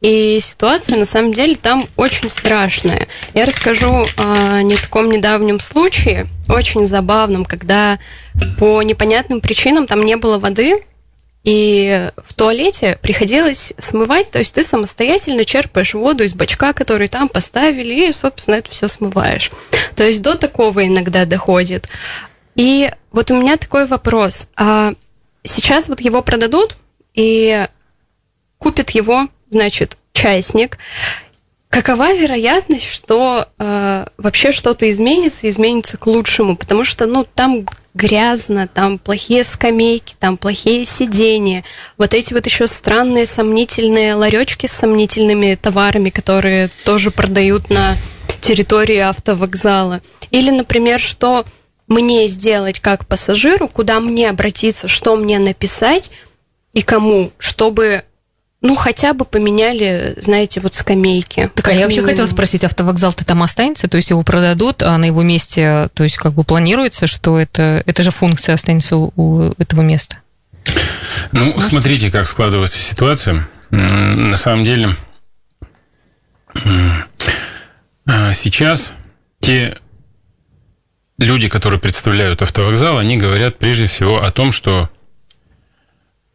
и 0.00 0.38
ситуация, 0.40 0.96
на 0.96 1.04
самом 1.04 1.32
деле, 1.32 1.56
там 1.56 1.88
очень 1.96 2.30
страшная. 2.30 3.08
Я 3.34 3.46
расскажу 3.46 4.06
о 4.16 4.62
не 4.62 4.76
таком 4.76 5.10
недавнем 5.10 5.60
случае, 5.60 6.26
очень 6.48 6.86
забавном, 6.86 7.44
когда 7.44 7.98
по 8.58 8.82
непонятным 8.82 9.40
причинам 9.40 9.86
там 9.86 10.04
не 10.04 10.16
было 10.16 10.38
воды, 10.38 10.84
и 11.46 12.10
в 12.24 12.34
туалете 12.34 12.98
приходилось 13.02 13.72
смывать, 13.78 14.32
то 14.32 14.40
есть 14.40 14.54
ты 14.54 14.64
самостоятельно 14.64 15.44
черпаешь 15.44 15.94
воду 15.94 16.24
из 16.24 16.34
бачка, 16.34 16.72
который 16.72 17.06
там 17.06 17.28
поставили, 17.28 18.08
и, 18.08 18.12
собственно, 18.12 18.56
это 18.56 18.70
все 18.72 18.88
смываешь. 18.88 19.52
То 19.94 20.02
есть 20.02 20.22
до 20.22 20.34
такого 20.34 20.84
иногда 20.84 21.24
доходит. 21.24 21.88
И 22.56 22.90
вот 23.12 23.30
у 23.30 23.40
меня 23.40 23.58
такой 23.58 23.86
вопрос. 23.86 24.48
А 24.56 24.94
сейчас 25.44 25.88
вот 25.88 26.00
его 26.00 26.20
продадут, 26.20 26.76
и 27.14 27.66
купит 28.58 28.90
его 28.90 29.28
значит, 29.50 29.98
частник, 30.12 30.78
какова 31.68 32.14
вероятность, 32.14 32.88
что 32.88 33.46
э, 33.58 34.06
вообще 34.16 34.52
что-то 34.52 34.88
изменится, 34.88 35.48
изменится 35.48 35.98
к 35.98 36.06
лучшему? 36.06 36.56
Потому 36.56 36.84
что, 36.84 37.06
ну, 37.06 37.24
там 37.24 37.66
грязно, 37.94 38.68
там 38.68 38.98
плохие 38.98 39.42
скамейки, 39.42 40.14
там 40.18 40.36
плохие 40.36 40.84
сидения, 40.84 41.64
вот 41.96 42.14
эти 42.14 42.34
вот 42.34 42.46
еще 42.46 42.66
странные 42.66 43.26
сомнительные 43.26 44.14
ларечки 44.14 44.66
с 44.66 44.72
сомнительными 44.72 45.54
товарами, 45.54 46.10
которые 46.10 46.68
тоже 46.84 47.10
продают 47.10 47.70
на 47.70 47.96
территории 48.40 48.98
автовокзала. 48.98 50.02
Или, 50.30 50.50
например, 50.50 51.00
что 51.00 51.44
мне 51.88 52.26
сделать 52.26 52.80
как 52.80 53.06
пассажиру, 53.06 53.68
куда 53.68 54.00
мне 54.00 54.28
обратиться, 54.28 54.88
что 54.88 55.16
мне 55.16 55.38
написать 55.38 56.10
и 56.72 56.82
кому, 56.82 57.32
чтобы 57.38 58.04
ну, 58.66 58.74
хотя 58.74 59.14
бы 59.14 59.24
поменяли, 59.24 60.14
знаете, 60.20 60.60
вот 60.60 60.74
скамейки. 60.74 61.50
Так, 61.54 61.68
а 61.68 61.72
я 61.72 61.84
вообще 61.84 62.02
хотела 62.02 62.26
спросить, 62.26 62.64
автовокзал-то 62.64 63.24
там 63.24 63.42
останется? 63.42 63.88
То 63.88 63.96
есть 63.96 64.10
его 64.10 64.22
продадут, 64.22 64.82
а 64.82 64.98
на 64.98 65.04
его 65.04 65.22
месте, 65.22 65.88
то 65.94 66.02
есть 66.02 66.16
как 66.16 66.32
бы 66.32 66.42
планируется, 66.42 67.06
что 67.06 67.38
это, 67.38 67.82
это 67.86 68.02
же 68.02 68.10
функция 68.10 68.54
останется 68.54 68.96
у, 68.96 69.12
у 69.16 69.52
этого 69.58 69.82
места? 69.82 70.16
Ну, 71.32 71.52
Может? 71.52 71.70
смотрите, 71.70 72.10
как 72.10 72.26
складывается 72.26 72.78
ситуация. 72.78 73.46
На 73.70 74.36
самом 74.36 74.64
деле, 74.64 74.94
А 78.06 78.32
сейчас 78.34 78.92
те 79.40 79.76
люди, 81.18 81.48
которые 81.48 81.80
представляют 81.80 82.42
автовокзал, 82.42 82.98
они 82.98 83.16
говорят 83.16 83.58
прежде 83.58 83.86
всего 83.86 84.22
о 84.22 84.30
том, 84.30 84.52
что 84.52 84.88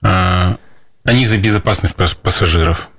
а, 0.02 0.58
они 1.04 1.26
за 1.26 1.38
безопасность 1.38 1.96
пассажиров. 1.96 2.90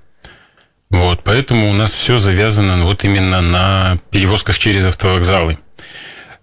Вот, 0.89 1.23
поэтому 1.23 1.69
у 1.69 1.73
нас 1.73 1.91
все 1.93 2.17
завязано 2.17 2.83
вот 2.83 3.03
именно 3.03 3.41
на 3.41 3.97
перевозках 4.11 4.59
через 4.59 4.85
автовокзалы. 4.85 5.57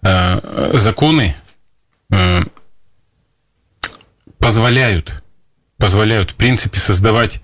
А, 0.03 0.71
законы 0.75 1.37
позволяют, 4.39 5.23
позволяют, 5.77 6.33
в 6.33 6.35
принципе, 6.35 6.81
создавать 6.81 7.41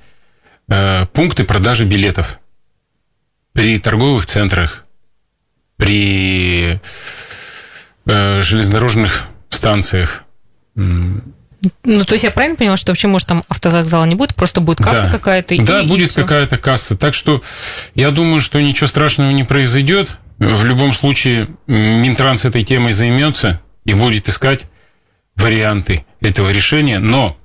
а, 0.68 1.06
пункты 1.06 1.44
продажи 1.44 1.84
билетов 1.84 2.40
при 3.52 3.78
торговых 3.78 4.26
центрах, 4.26 4.84
при 5.76 6.78
э, 8.06 8.42
железнодорожных 8.42 9.26
станциях. 9.48 10.24
Ну, 11.84 12.04
то 12.04 12.14
есть 12.14 12.24
я 12.24 12.30
правильно 12.30 12.56
понимаю, 12.56 12.76
что 12.76 12.92
вообще, 12.92 13.08
может, 13.08 13.28
там 13.28 13.42
автовокзала 13.48 14.04
не 14.04 14.14
будет, 14.14 14.34
просто 14.34 14.60
будет 14.60 14.78
касса 14.78 15.02
да. 15.02 15.10
какая-то? 15.10 15.56
Да, 15.62 15.82
и, 15.82 15.86
будет 15.86 16.12
какая-то 16.12 16.58
касса. 16.58 16.96
Так 16.96 17.14
что 17.14 17.42
я 17.94 18.10
думаю, 18.10 18.40
что 18.40 18.60
ничего 18.60 18.86
страшного 18.86 19.30
не 19.30 19.44
произойдет. 19.44 20.18
В 20.38 20.64
любом 20.64 20.92
случае, 20.92 21.48
Минтранс 21.66 22.44
этой 22.44 22.62
темой 22.62 22.92
займется 22.92 23.60
и 23.84 23.94
будет 23.94 24.28
искать 24.28 24.66
варианты 25.36 26.04
этого 26.20 26.50
решения. 26.50 26.98
Но 26.98 27.36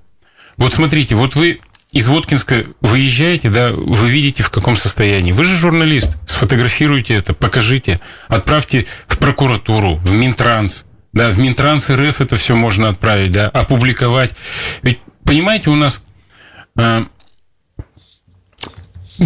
вот 0.58 0.74
смотрите, 0.74 1.16
вот 1.16 1.36
вы 1.36 1.62
из 1.92 2.08
Воткинска 2.08 2.66
выезжаете, 2.80 3.50
да, 3.50 3.72
вы 3.72 4.10
видите, 4.10 4.44
в 4.44 4.50
каком 4.50 4.76
состоянии. 4.76 5.32
Вы 5.32 5.44
же 5.44 5.56
журналист, 5.58 6.18
сфотографируйте 6.26 7.16
это, 7.16 7.34
покажите, 7.34 8.00
отправьте 8.28 8.86
в 9.08 9.18
прокуратуру, 9.18 9.96
в 9.96 10.12
Минтранс. 10.12 10.86
Да, 11.14 11.30
в 11.30 11.40
Минтранс 11.40 11.90
РФ 11.90 12.22
это 12.22 12.38
все 12.38 12.56
можно 12.56 12.90
отправить, 12.90 13.32
да, 13.32 13.50
опубликовать. 13.50 14.34
Ведь, 14.82 15.00
понимаете, 15.26 15.70
у 15.70 15.76
нас 15.76 16.04
э, 16.78 17.04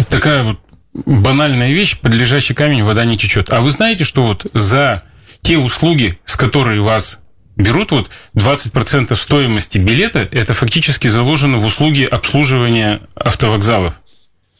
такая 0.08 0.42
вот 0.42 0.60
банальная 0.92 1.70
вещь, 1.70 1.98
под 1.98 2.14
лежащий 2.14 2.54
камень 2.54 2.82
вода 2.82 3.04
не 3.04 3.16
течет. 3.16 3.52
А 3.52 3.60
вы 3.60 3.70
знаете, 3.70 4.04
что 4.04 4.26
вот 4.26 4.46
за 4.52 5.02
те 5.42 5.58
услуги, 5.58 6.18
с 6.24 6.36
которыми 6.36 6.78
вас 6.78 7.20
берут 7.56 7.92
вот 7.92 8.10
20% 8.34 9.14
стоимости 9.14 9.78
билета, 9.78 10.28
это 10.30 10.54
фактически 10.54 11.08
заложено 11.08 11.58
в 11.58 11.64
услуги 11.64 12.02
обслуживания 12.04 13.00
автовокзалов. 13.14 14.00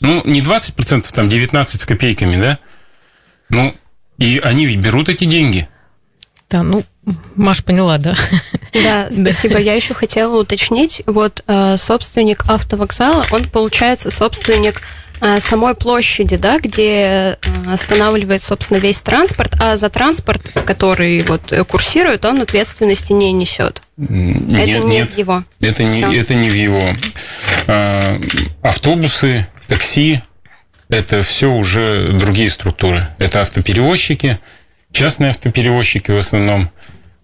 Ну, 0.01 0.23
не 0.25 0.43
20%, 0.43 1.13
там 1.13 1.29
19 1.29 1.81
с 1.81 1.87
копейками, 1.87 2.41
да? 2.41 2.59
Ну, 3.49 3.75
и 4.19 4.39
они 4.43 4.67
ведь 4.67 4.79
берут 4.79 5.09
эти 5.09 5.25
деньги. 5.25 5.69
Да, 6.51 6.63
ну, 6.63 6.85
Маш 7.35 7.65
поняла, 7.65 7.99
да? 7.99 8.15
Да, 8.73 9.09
спасибо. 9.13 9.59
Я 9.59 9.75
еще 9.75 9.95
хотела 9.95 10.41
уточнить. 10.41 11.03
Вот 11.07 11.45
э, 11.47 11.77
собственник 11.77 12.45
автовокзала, 12.49 13.27
он, 13.31 13.49
получается, 13.49 14.11
собственник 14.11 14.83
Э, 15.21 15.41
самой 15.41 15.75
площади, 15.75 16.37
да, 16.37 16.59
где 16.59 16.91
э, 16.91 17.37
останавливает, 17.73 18.43
собственно, 18.43 18.79
весь 18.79 19.01
транспорт, 19.01 19.55
а 19.59 19.77
за 19.77 19.89
транспорт, 19.89 20.53
который 20.67 21.23
вот 21.23 21.53
курсирует, 21.69 22.25
он 22.25 22.43
ответственности 22.43 23.13
не 23.13 23.33
несет. 23.33 23.81
Нет, 23.97 24.69
это 24.69 24.79
не 24.81 24.97
нет, 24.97 25.13
в 25.13 25.19
его. 25.19 25.45
Это 25.61 25.85
не, 25.85 26.17
это 26.17 26.35
не 26.35 26.51
в 26.51 26.55
его. 26.55 26.95
Автобусы, 28.63 29.47
такси, 29.69 30.21
это 30.89 31.23
все 31.23 31.51
уже 31.51 32.13
другие 32.13 32.51
структуры. 32.51 33.07
Это 33.19 33.41
автоперевозчики, 33.41 34.39
частные 34.93 35.31
автоперевозчики 35.31 36.11
в 36.11 36.19
основном. 36.19 36.71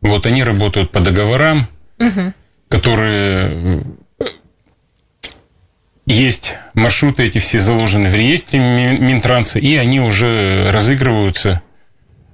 Вот 0.03 0.27
они 0.27 0.43
работают 0.43 0.91
по 0.91 1.01
договорам, 1.01 1.67
угу. 1.99 2.35
которые 2.69 3.85
есть 6.07 6.57
маршруты 6.75 7.25
эти 7.25 7.39
все 7.39 7.61
заложены 7.61 8.09
в 8.09 8.15
реестре 8.15 8.59
Минтранса, 8.59 9.59
и 9.59 9.77
они 9.77 10.01
уже 10.01 10.71
разыгрываются 10.71 11.63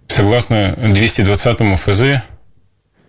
согласно 0.07 0.74
220 0.76 1.78
ФЗ. 1.78 2.22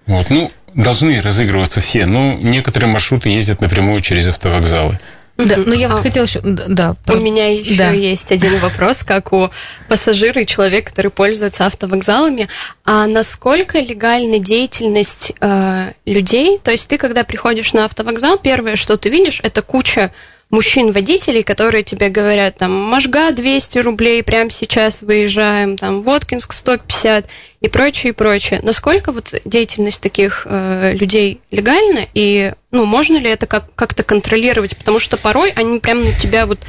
Вот. 0.05 0.29
Ну, 0.29 0.51
должны 0.73 1.21
разыгрываться 1.21 1.79
все, 1.79 2.05
но 2.05 2.33
некоторые 2.33 2.91
маршруты 2.91 3.29
ездят 3.29 3.61
напрямую 3.61 4.01
через 4.01 4.27
автовокзалы. 4.27 4.99
Да, 5.45 5.56
но 5.65 5.73
я 5.73 5.88
вот 5.88 5.99
а, 5.99 6.04
хотела 6.04 6.25
еще, 6.25 6.41
да. 6.43 6.97
У 7.08 7.15
меня 7.15 7.49
еще 7.49 7.78
да. 7.78 7.91
есть 7.91 8.30
один 8.32 8.58
вопрос, 8.60 9.04
как 9.04 9.32
у 9.32 9.49
пассажира 9.88 10.41
и 10.41 10.45
человека, 10.45 10.89
который 10.89 11.12
пользуется 11.12 11.65
автовокзалами. 11.65 12.49
А 12.84 13.08
насколько 13.08 13.80
легальна 13.80 14.39
деятельность 14.39 15.32
э, 15.39 15.93
людей? 16.06 16.60
То 16.62 16.71
есть 16.71 16.89
ты, 16.89 16.97
когда 16.97 17.23
приходишь 17.23 17.71
на 17.71 17.86
автовокзал, 17.86 18.38
первое, 18.38 18.75
что 18.75 18.97
ты 18.97 19.08
видишь, 19.08 19.39
это 19.41 19.62
куча 19.62 20.12
мужчин-водителей, 20.49 21.43
которые 21.43 21.83
тебе 21.83 22.09
говорят, 22.09 22.57
там, 22.57 22.73
Можга 22.73 23.31
200 23.31 23.79
рублей, 23.79 24.23
прямо 24.23 24.49
сейчас 24.49 25.01
выезжаем, 25.01 25.77
там, 25.77 26.01
Воткинск 26.01 26.53
150 26.53 27.27
и 27.62 27.67
прочее, 27.67 28.12
и 28.12 28.15
прочее. 28.15 28.59
Насколько 28.63 29.12
вот 29.12 29.33
деятельность 29.45 30.01
таких 30.01 30.47
э, 30.49 30.93
людей 30.93 31.41
легальна, 31.51 32.07
и, 32.13 32.53
ну, 32.71 32.85
можно 32.85 33.17
ли 33.17 33.29
это 33.29 33.45
как- 33.45 33.73
как-то 33.75 34.03
контролировать? 34.03 34.75
Потому 34.75 34.99
что 34.99 35.17
порой 35.17 35.51
они 35.51 35.79
прямо 35.79 36.01
на 36.01 36.13
тебя 36.13 36.45
вот 36.45 36.59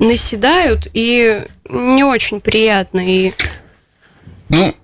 наседают, 0.00 0.88
и 0.92 1.42
не 1.68 2.04
очень 2.04 2.40
приятно, 2.40 3.00
и... 3.00 3.32
Ну, 4.48 4.74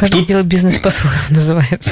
Каждый 0.00 0.20
тут... 0.20 0.28
делает 0.28 0.46
бизнес 0.46 0.78
по-своему, 0.78 1.18
называется. 1.30 1.90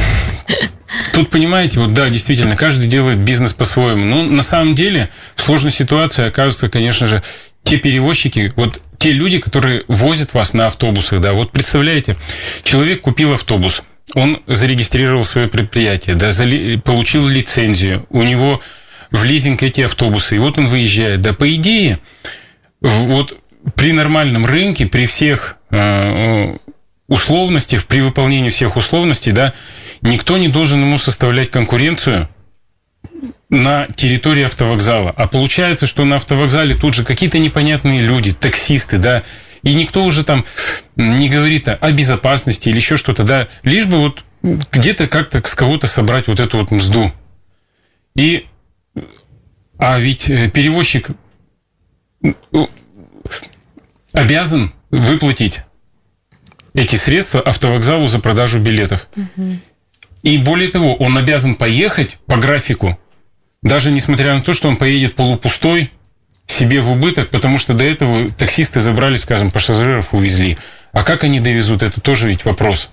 Тут, 1.13 1.29
понимаете, 1.29 1.79
вот 1.79 1.93
да, 1.93 2.09
действительно, 2.09 2.57
каждый 2.57 2.89
делает 2.89 3.19
бизнес 3.19 3.53
по-своему. 3.53 4.05
Но 4.05 4.23
на 4.23 4.43
самом 4.43 4.75
деле 4.75 5.11
в 5.37 5.43
сложной 5.43 5.73
ситуации 5.73 6.27
оказываются, 6.27 6.71
конечно 6.71 7.07
же, 7.07 7.23
те 7.65 7.77
перевозчики, 7.77 8.51
вот 8.57 8.81
те 8.99 9.13
люди, 9.13 9.39
которые 9.39 9.83
возят 9.89 10.33
вас 10.33 10.55
на 10.55 10.69
автобусах, 10.69 11.21
да, 11.21 11.35
вот 11.35 11.53
представляете, 11.53 12.17
человек 12.63 13.03
купил 13.03 13.35
автобус, 13.35 13.83
он 14.15 14.41
зарегистрировал 14.47 15.25
свое 15.25 15.49
предприятие, 15.49 16.17
да, 16.17 16.31
получил 16.83 17.29
лицензию, 17.29 18.07
у 18.09 18.23
него 18.23 18.63
в 19.11 19.23
лизинг 19.23 19.63
эти 19.63 19.83
автобусы, 19.83 20.37
и 20.37 20.39
вот 20.39 20.57
он 20.59 20.67
выезжает. 20.67 21.21
Да, 21.21 21.35
по 21.35 21.55
идее, 21.55 21.99
вот 22.81 23.39
при 23.75 23.93
нормальном 23.93 24.47
рынке, 24.47 24.87
при 24.87 25.05
всех 25.05 25.57
э, 25.71 26.57
условностях, 27.09 27.87
при 27.87 28.01
выполнении 28.01 28.51
всех 28.51 28.77
условностей, 28.77 29.33
да, 29.33 29.55
никто 30.03 30.39
не 30.39 30.49
должен 30.49 30.81
ему 30.81 30.99
составлять 30.99 31.51
конкуренцию 31.51 32.29
на 33.49 33.87
территории 33.97 34.45
автовокзала. 34.45 35.11
А 35.17 35.27
получается, 35.27 35.87
что 35.87 36.05
на 36.05 36.17
автовокзале 36.17 36.75
тут 36.75 36.95
же 36.95 37.05
какие-то 37.05 37.39
непонятные 37.39 38.03
люди, 38.03 38.33
таксисты, 38.33 38.99
да, 38.99 39.23
и 39.63 39.75
никто 39.75 40.05
уже 40.05 40.23
там 40.23 40.45
не 40.97 41.29
говорит 41.29 41.69
о 41.69 41.93
безопасности 41.93 42.69
или 42.69 42.77
еще 42.77 42.97
что-то, 42.97 43.25
да, 43.25 43.49
лишь 43.63 43.87
бы 43.87 43.99
вот 43.99 44.25
где-то 44.43 45.09
как-то 45.09 45.47
с 45.47 45.55
кого-то 45.55 45.87
собрать 45.87 46.29
вот 46.29 46.41
эту 46.41 46.59
вот 46.59 46.71
мзду. 46.71 47.11
И, 48.15 48.47
а 49.79 49.99
ведь 49.99 50.29
э, 50.29 50.49
перевозчик 50.51 51.09
обязан 54.13 54.73
выплатить 54.91 55.61
эти 56.75 56.97
средства 56.97 57.41
автовокзалу 57.41 58.07
за 58.09 58.19
продажу 58.19 58.59
билетов. 58.59 59.09
И 60.23 60.39
более 60.39 60.71
того, 60.71 60.95
он 60.97 61.17
обязан 61.17 61.55
поехать 61.55 62.19
по 62.27 62.37
графику, 62.37 62.99
даже 63.63 63.91
несмотря 63.91 64.35
на 64.35 64.43
то, 64.43 64.53
что 64.53 64.69
он 64.69 64.77
поедет 64.77 65.15
полупустой, 65.15 65.93
себе 66.47 66.81
в 66.81 66.91
убыток, 66.91 67.31
потому 67.31 67.59
что 67.59 67.75
до 67.75 67.85
этого 67.85 68.31
таксисты 68.31 68.81
забрали, 68.81 69.17
скажем, 69.17 69.51
пассажиров, 69.51 70.15
увезли. 70.15 70.59
А 70.93 71.05
как 71.05 71.25
они 71.25 71.41
довезут, 71.41 71.83
это 71.83 72.01
тоже 72.01 72.29
ведь 72.29 72.45
вопрос. 72.45 72.89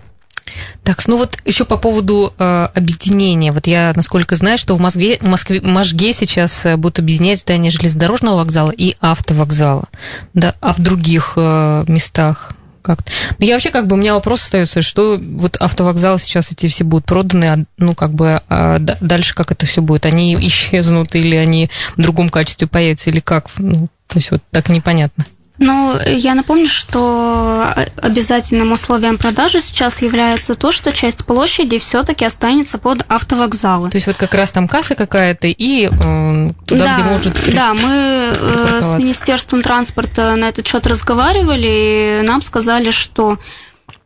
Так, 0.84 1.08
ну 1.08 1.18
вот 1.18 1.40
еще 1.46 1.66
по 1.66 1.78
поводу 1.78 2.34
э, 2.38 2.68
объединения. 2.76 3.52
Вот 3.52 3.66
я, 3.66 3.94
насколько 3.96 4.36
знаю, 4.36 4.58
что 4.58 4.76
в 4.76 4.80
Москве, 4.80 5.18
Москве, 5.22 5.60
Можге 5.62 6.14
сейчас 6.14 6.66
э, 6.66 6.78
будут 6.78 7.00
объединять 7.00 7.40
здание 7.40 7.72
железнодорожного 7.72 8.38
вокзала 8.38 8.72
и 8.72 8.96
автовокзала. 9.00 9.86
Да, 10.34 10.54
а 10.62 10.74
в 10.74 10.80
других 10.80 11.34
э, 11.36 11.86
местах 11.88 12.52
как-то. 12.86 13.12
Но 13.32 13.36
ну, 13.40 13.46
я 13.48 13.54
вообще 13.54 13.72
как 13.72 13.88
бы 13.88 13.96
у 13.96 14.00
меня 14.00 14.14
вопрос 14.14 14.44
остается, 14.44 14.82
что 14.82 15.20
вот 15.20 15.58
автовокзалы 15.58 16.20
сейчас 16.20 16.52
эти 16.52 16.68
все 16.68 16.84
будут 16.84 17.06
проданы, 17.06 17.46
а, 17.46 17.58
ну 17.78 17.96
как 17.96 18.12
бы 18.12 18.42
а 18.48 18.80
дальше 18.80 19.36
как 19.36 19.52
это 19.52 19.66
все 19.66 19.82
будет? 19.82 20.06
Они 20.06 20.36
исчезнут 20.48 21.16
или 21.16 21.36
они 21.36 21.70
в 21.96 22.02
другом 22.02 22.30
качестве 22.30 22.68
появятся 22.68 23.10
или 23.10 23.20
как? 23.20 23.48
Ну, 23.58 23.88
то 24.08 24.18
есть 24.18 24.32
вот 24.32 24.42
так 24.52 24.70
непонятно. 24.70 25.26
Ну, 25.58 25.98
я 26.06 26.36
напомню, 26.36 26.68
что 26.68 27.74
обязательным 28.02 28.74
условием 28.74 29.18
продажи 29.18 29.62
сейчас 29.62 30.02
является 30.02 30.56
то, 30.56 30.72
что 30.72 30.92
часть 30.92 31.26
площади 31.26 31.80
все-таки 31.80 32.26
останется 32.26 32.78
под 32.78 33.06
автовокзалы. 33.08 33.90
То 33.90 33.96
есть 33.96 34.08
вот 34.08 34.18
как 34.18 34.34
раз 34.34 34.52
там 34.52 34.68
касса 34.68 34.96
какая-то 34.96 35.48
и 35.48 35.88
э, 35.88 36.52
туда, 36.66 36.86
да, 36.86 36.94
где 36.96 37.04
может... 37.04 37.54
Да, 37.54 37.74
мы 37.74 37.90
э, 37.92 38.82
с 38.82 38.96
Министерством 38.96 39.62
транспорта 39.62 40.36
на 40.36 40.50
этот 40.50 40.68
счет 40.68 40.86
разговаривали, 40.88 42.22
и 42.22 42.28
нам 42.28 42.42
сказали, 42.42 42.92
что 42.92 43.38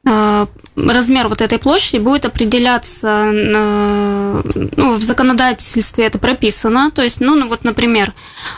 э, 0.05 0.45
размер 0.87 1.27
вот 1.27 1.41
этой 1.41 1.57
площади 1.57 1.97
будет 2.01 2.25
определяться, 2.25 3.31
ну, 3.31 4.93
в 4.95 5.01
законодательстве 5.03 6.05
это 6.05 6.17
прописано, 6.17 6.91
то 6.91 7.01
есть, 7.01 7.21
ну, 7.21 7.47
вот, 7.47 7.63
например, 7.63 8.13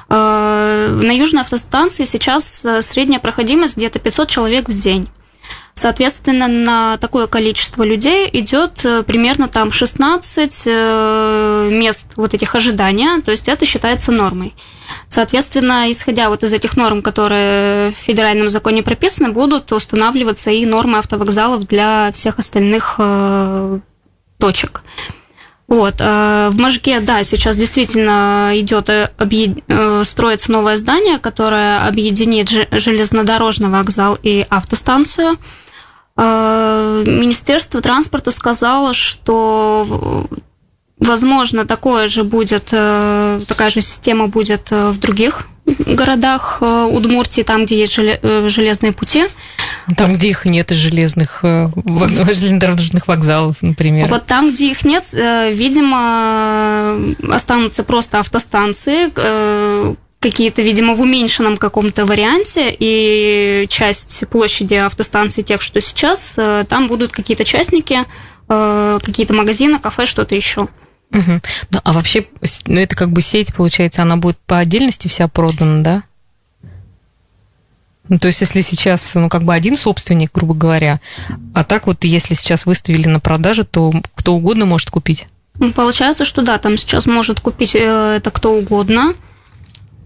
э, 0.10 1.00
на 1.04 1.12
южной 1.12 1.42
автостанции 1.42 2.06
сейчас 2.06 2.66
э, 2.66 2.82
средняя 2.82 3.20
проходимость 3.20 3.78
где-то 3.78 4.00
500 4.00 4.30
человек 4.30 4.70
в 4.70 4.74
день. 4.74 5.08
Соответственно, 5.74 6.48
на 6.48 6.98
такое 6.98 7.28
количество 7.28 7.84
людей 7.84 8.30
идет 8.34 8.86
э, 8.86 9.04
примерно 9.04 9.48
там 9.48 9.72
16 9.72 10.66
мест 11.72 12.12
вот 12.16 12.34
этих 12.34 12.56
ожидания, 12.56 13.22
то 13.22 13.32
есть 13.32 13.48
это 13.48 13.66
считается 13.66 14.12
нормой. 14.12 14.54
Соответственно, 15.12 15.92
исходя 15.92 16.30
вот 16.30 16.42
из 16.46 16.54
этих 16.54 16.78
норм, 16.78 17.02
которые 17.02 17.92
в 17.92 17.96
федеральном 17.96 18.48
законе 18.48 18.82
прописаны, 18.82 19.30
будут 19.34 19.70
устанавливаться 19.74 20.52
и 20.52 20.66
нормы 20.66 21.00
автовокзалов 21.00 21.68
для 21.68 22.14
всех 22.14 22.40
остальных 22.40 22.96
э, 22.98 23.80
точек. 24.38 24.84
Вот. 25.68 25.96
Э, 26.00 26.48
в 26.50 26.58
Можге, 26.58 27.02
да, 27.02 27.26
сейчас 27.26 27.58
действительно 27.58 28.52
идет 28.54 28.88
э, 28.88 29.10
объед... 29.18 29.58
строится 30.08 30.50
новое 30.50 30.78
здание, 30.78 31.20
которое 31.20 31.86
объединит 31.86 32.48
железнодорожный 32.72 33.68
вокзал 33.68 34.18
и 34.24 34.46
автостанцию. 34.48 35.36
Министерство 36.16 37.82
транспорта 37.82 38.32
сказало, 38.32 38.94
что 38.94 40.26
Возможно, 41.02 41.66
такое 41.66 42.08
же 42.08 42.24
будет, 42.24 42.70
э, 42.72 43.40
такая 43.48 43.72
же 43.72 43.82
система 43.82 44.28
будет 44.28 44.72
э, 44.72 44.90
в 44.90 45.00
других 45.00 45.48
городах 45.66 46.60
э, 46.62 46.90
Удмуртии, 46.92 47.42
там, 47.42 47.66
где 47.66 47.80
есть 47.80 47.96
железные 47.96 48.92
пути. 48.92 49.26
Там, 49.98 50.14
где 50.14 50.28
их 50.30 50.46
нет, 50.46 50.70
железных 50.70 51.40
железнодорожных 51.44 53.08
вокзалов, 53.08 53.56
например. 53.64 54.10
Вот 54.10 54.28
там, 54.28 54.52
где 54.52 54.70
их 54.70 54.86
нет, 54.86 55.12
видимо, 55.12 56.98
останутся 57.34 57.84
просто 57.84 58.20
автостанции, 58.20 59.10
какие-то, 60.20 60.62
видимо, 60.62 60.94
в 60.94 61.02
уменьшенном 61.02 61.58
каком-то 61.58 62.06
варианте, 62.06 62.76
и 62.78 63.66
часть 63.70 64.24
площади 64.30 64.76
автостанций 64.76 65.44
тех, 65.44 65.64
что 65.64 65.82
сейчас, 65.82 66.36
там 66.70 66.88
будут 66.88 67.12
какие-то 67.12 67.44
частники, 67.44 68.06
какие-то 68.48 69.34
магазины, 69.34 69.80
кафе, 69.80 70.06
что-то 70.06 70.36
еще. 70.36 70.68
Угу. 71.14 71.42
Ну, 71.72 71.80
а 71.84 71.94
вообще, 71.94 72.26
ну, 72.66 72.80
это 72.80 72.96
как 72.96 73.12
бы 73.12 73.22
сеть, 73.22 73.54
получается, 73.54 74.02
она 74.02 74.18
будет 74.18 74.38
по 74.40 74.60
отдельности 74.60 75.08
вся 75.08 75.28
продана, 75.28 75.84
да? 75.84 76.04
Ну, 78.10 78.20
то 78.20 78.28
есть, 78.28 78.42
если 78.42 78.62
сейчас, 78.62 79.16
ну, 79.16 79.30
как 79.30 79.44
бы 79.44 79.54
один 79.54 79.78
собственник, 79.78 80.32
грубо 80.34 80.54
говоря, 80.54 81.00
а 81.54 81.64
так 81.64 81.88
вот, 81.88 82.04
если 82.04 82.34
сейчас 82.34 82.66
выставили 82.66 83.08
на 83.08 83.20
продажу, 83.20 83.64
то 83.66 83.94
кто 84.16 84.36
угодно 84.36 84.66
может 84.66 84.90
купить? 84.90 85.28
Ну, 85.60 85.72
получается, 85.72 86.26
что 86.26 86.42
да, 86.42 86.58
там 86.58 86.78
сейчас 86.78 87.06
может 87.06 87.40
купить 87.40 87.76
э, 87.76 88.16
это 88.18 88.32
кто 88.32 88.54
угодно. 88.54 89.14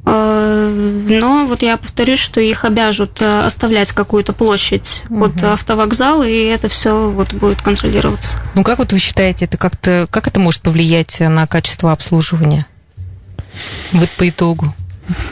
Э, 0.05 1.03
но 1.09 1.45
вот 1.47 1.61
я 1.61 1.77
повторюсь, 1.77 2.19
что 2.19 2.39
их 2.39 2.63
обяжут 2.63 3.21
э, 3.21 3.39
оставлять 3.41 3.91
какую-то 3.91 4.33
площадь 4.33 5.03
угу. 5.09 5.25
от 5.25 5.43
автовокзала, 5.43 6.27
и 6.27 6.45
это 6.45 6.69
все 6.69 7.09
вот 7.09 7.33
будет 7.33 7.61
контролироваться. 7.61 8.39
Ну 8.53 8.63
как 8.63 8.79
вот 8.79 8.93
вы 8.93 8.99
считаете, 8.99 9.45
это 9.45 9.57
как-то 9.57 10.07
как 10.11 10.27
это 10.27 10.39
может 10.39 10.61
повлиять 10.61 11.19
на 11.19 11.47
качество 11.47 11.91
обслуживания? 11.91 12.65
Вот 13.91 14.09
по 14.11 14.29
итогу. 14.29 14.73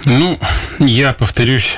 Ну, 0.05 0.39
я 0.79 1.13
повторюсь, 1.13 1.77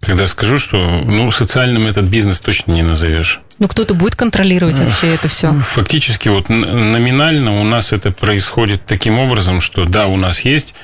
когда 0.00 0.26
скажу, 0.26 0.58
что 0.58 0.78
ну, 0.78 1.30
социальным 1.30 1.86
этот 1.86 2.04
бизнес 2.04 2.40
точно 2.40 2.72
не 2.72 2.82
назовешь. 2.82 3.40
Ну, 3.58 3.68
кто-то 3.68 3.94
будет 3.94 4.16
контролировать 4.16 4.78
вообще 4.78 5.14
это 5.14 5.28
все. 5.28 5.52
Фактически, 5.60 6.28
вот 6.28 6.48
номинально 6.48 7.60
у 7.60 7.64
нас 7.64 7.92
это 7.92 8.10
происходит 8.10 8.86
таким 8.86 9.18
образом, 9.18 9.60
что 9.60 9.84
да, 9.84 10.06
у 10.06 10.16
нас 10.16 10.40
есть 10.40 10.74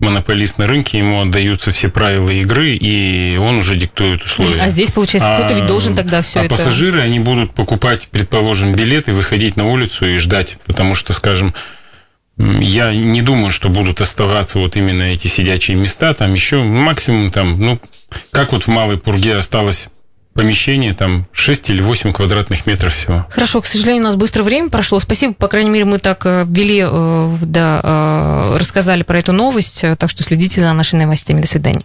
монополист 0.00 0.58
на 0.58 0.66
рынке, 0.66 0.98
ему 0.98 1.20
отдаются 1.20 1.70
все 1.70 1.88
правила 1.88 2.30
игры, 2.30 2.74
и 2.74 3.36
он 3.36 3.56
уже 3.56 3.76
диктует 3.76 4.22
условия. 4.24 4.60
А 4.62 4.68
здесь, 4.68 4.90
получается, 4.90 5.36
кто-то 5.38 5.54
ведь 5.54 5.66
должен 5.66 5.94
тогда 5.94 6.22
все 6.22 6.40
а 6.40 6.44
это... 6.44 6.54
А 6.54 6.56
пассажиры, 6.56 7.00
они 7.00 7.20
будут 7.20 7.52
покупать, 7.52 8.08
предположим, 8.10 8.74
билеты, 8.74 9.12
выходить 9.12 9.56
на 9.56 9.68
улицу 9.68 10.06
и 10.06 10.16
ждать, 10.16 10.58
потому 10.66 10.94
что, 10.94 11.12
скажем, 11.12 11.54
я 12.38 12.94
не 12.94 13.20
думаю, 13.22 13.52
что 13.52 13.68
будут 13.68 14.00
оставаться 14.00 14.58
вот 14.58 14.76
именно 14.76 15.02
эти 15.02 15.28
сидячие 15.28 15.76
места, 15.76 16.14
там 16.14 16.32
еще 16.32 16.62
максимум 16.62 17.30
там, 17.30 17.60
ну, 17.60 17.78
как 18.30 18.52
вот 18.52 18.64
в 18.64 18.68
Малой 18.68 18.96
Пурге 18.96 19.36
осталось 19.36 19.90
помещение, 20.34 20.94
там 20.94 21.26
6 21.32 21.70
или 21.70 21.82
8 21.82 22.12
квадратных 22.12 22.66
метров 22.66 22.94
всего. 22.94 23.26
Хорошо, 23.30 23.60
к 23.60 23.66
сожалению, 23.66 24.02
у 24.02 24.06
нас 24.06 24.16
быстро 24.16 24.42
время 24.42 24.68
прошло. 24.68 25.00
Спасибо, 25.00 25.34
по 25.34 25.48
крайней 25.48 25.70
мере, 25.70 25.84
мы 25.84 25.98
так 25.98 26.24
э, 26.24 26.44
ввели, 26.46 26.84
э, 26.86 27.36
да, 27.42 27.80
э, 27.82 28.56
рассказали 28.58 29.02
про 29.02 29.18
эту 29.18 29.32
новость, 29.32 29.84
так 29.98 30.08
что 30.08 30.22
следите 30.22 30.60
за 30.60 30.72
нашими 30.72 31.02
новостями. 31.02 31.40
До 31.40 31.48
свидания. 31.48 31.80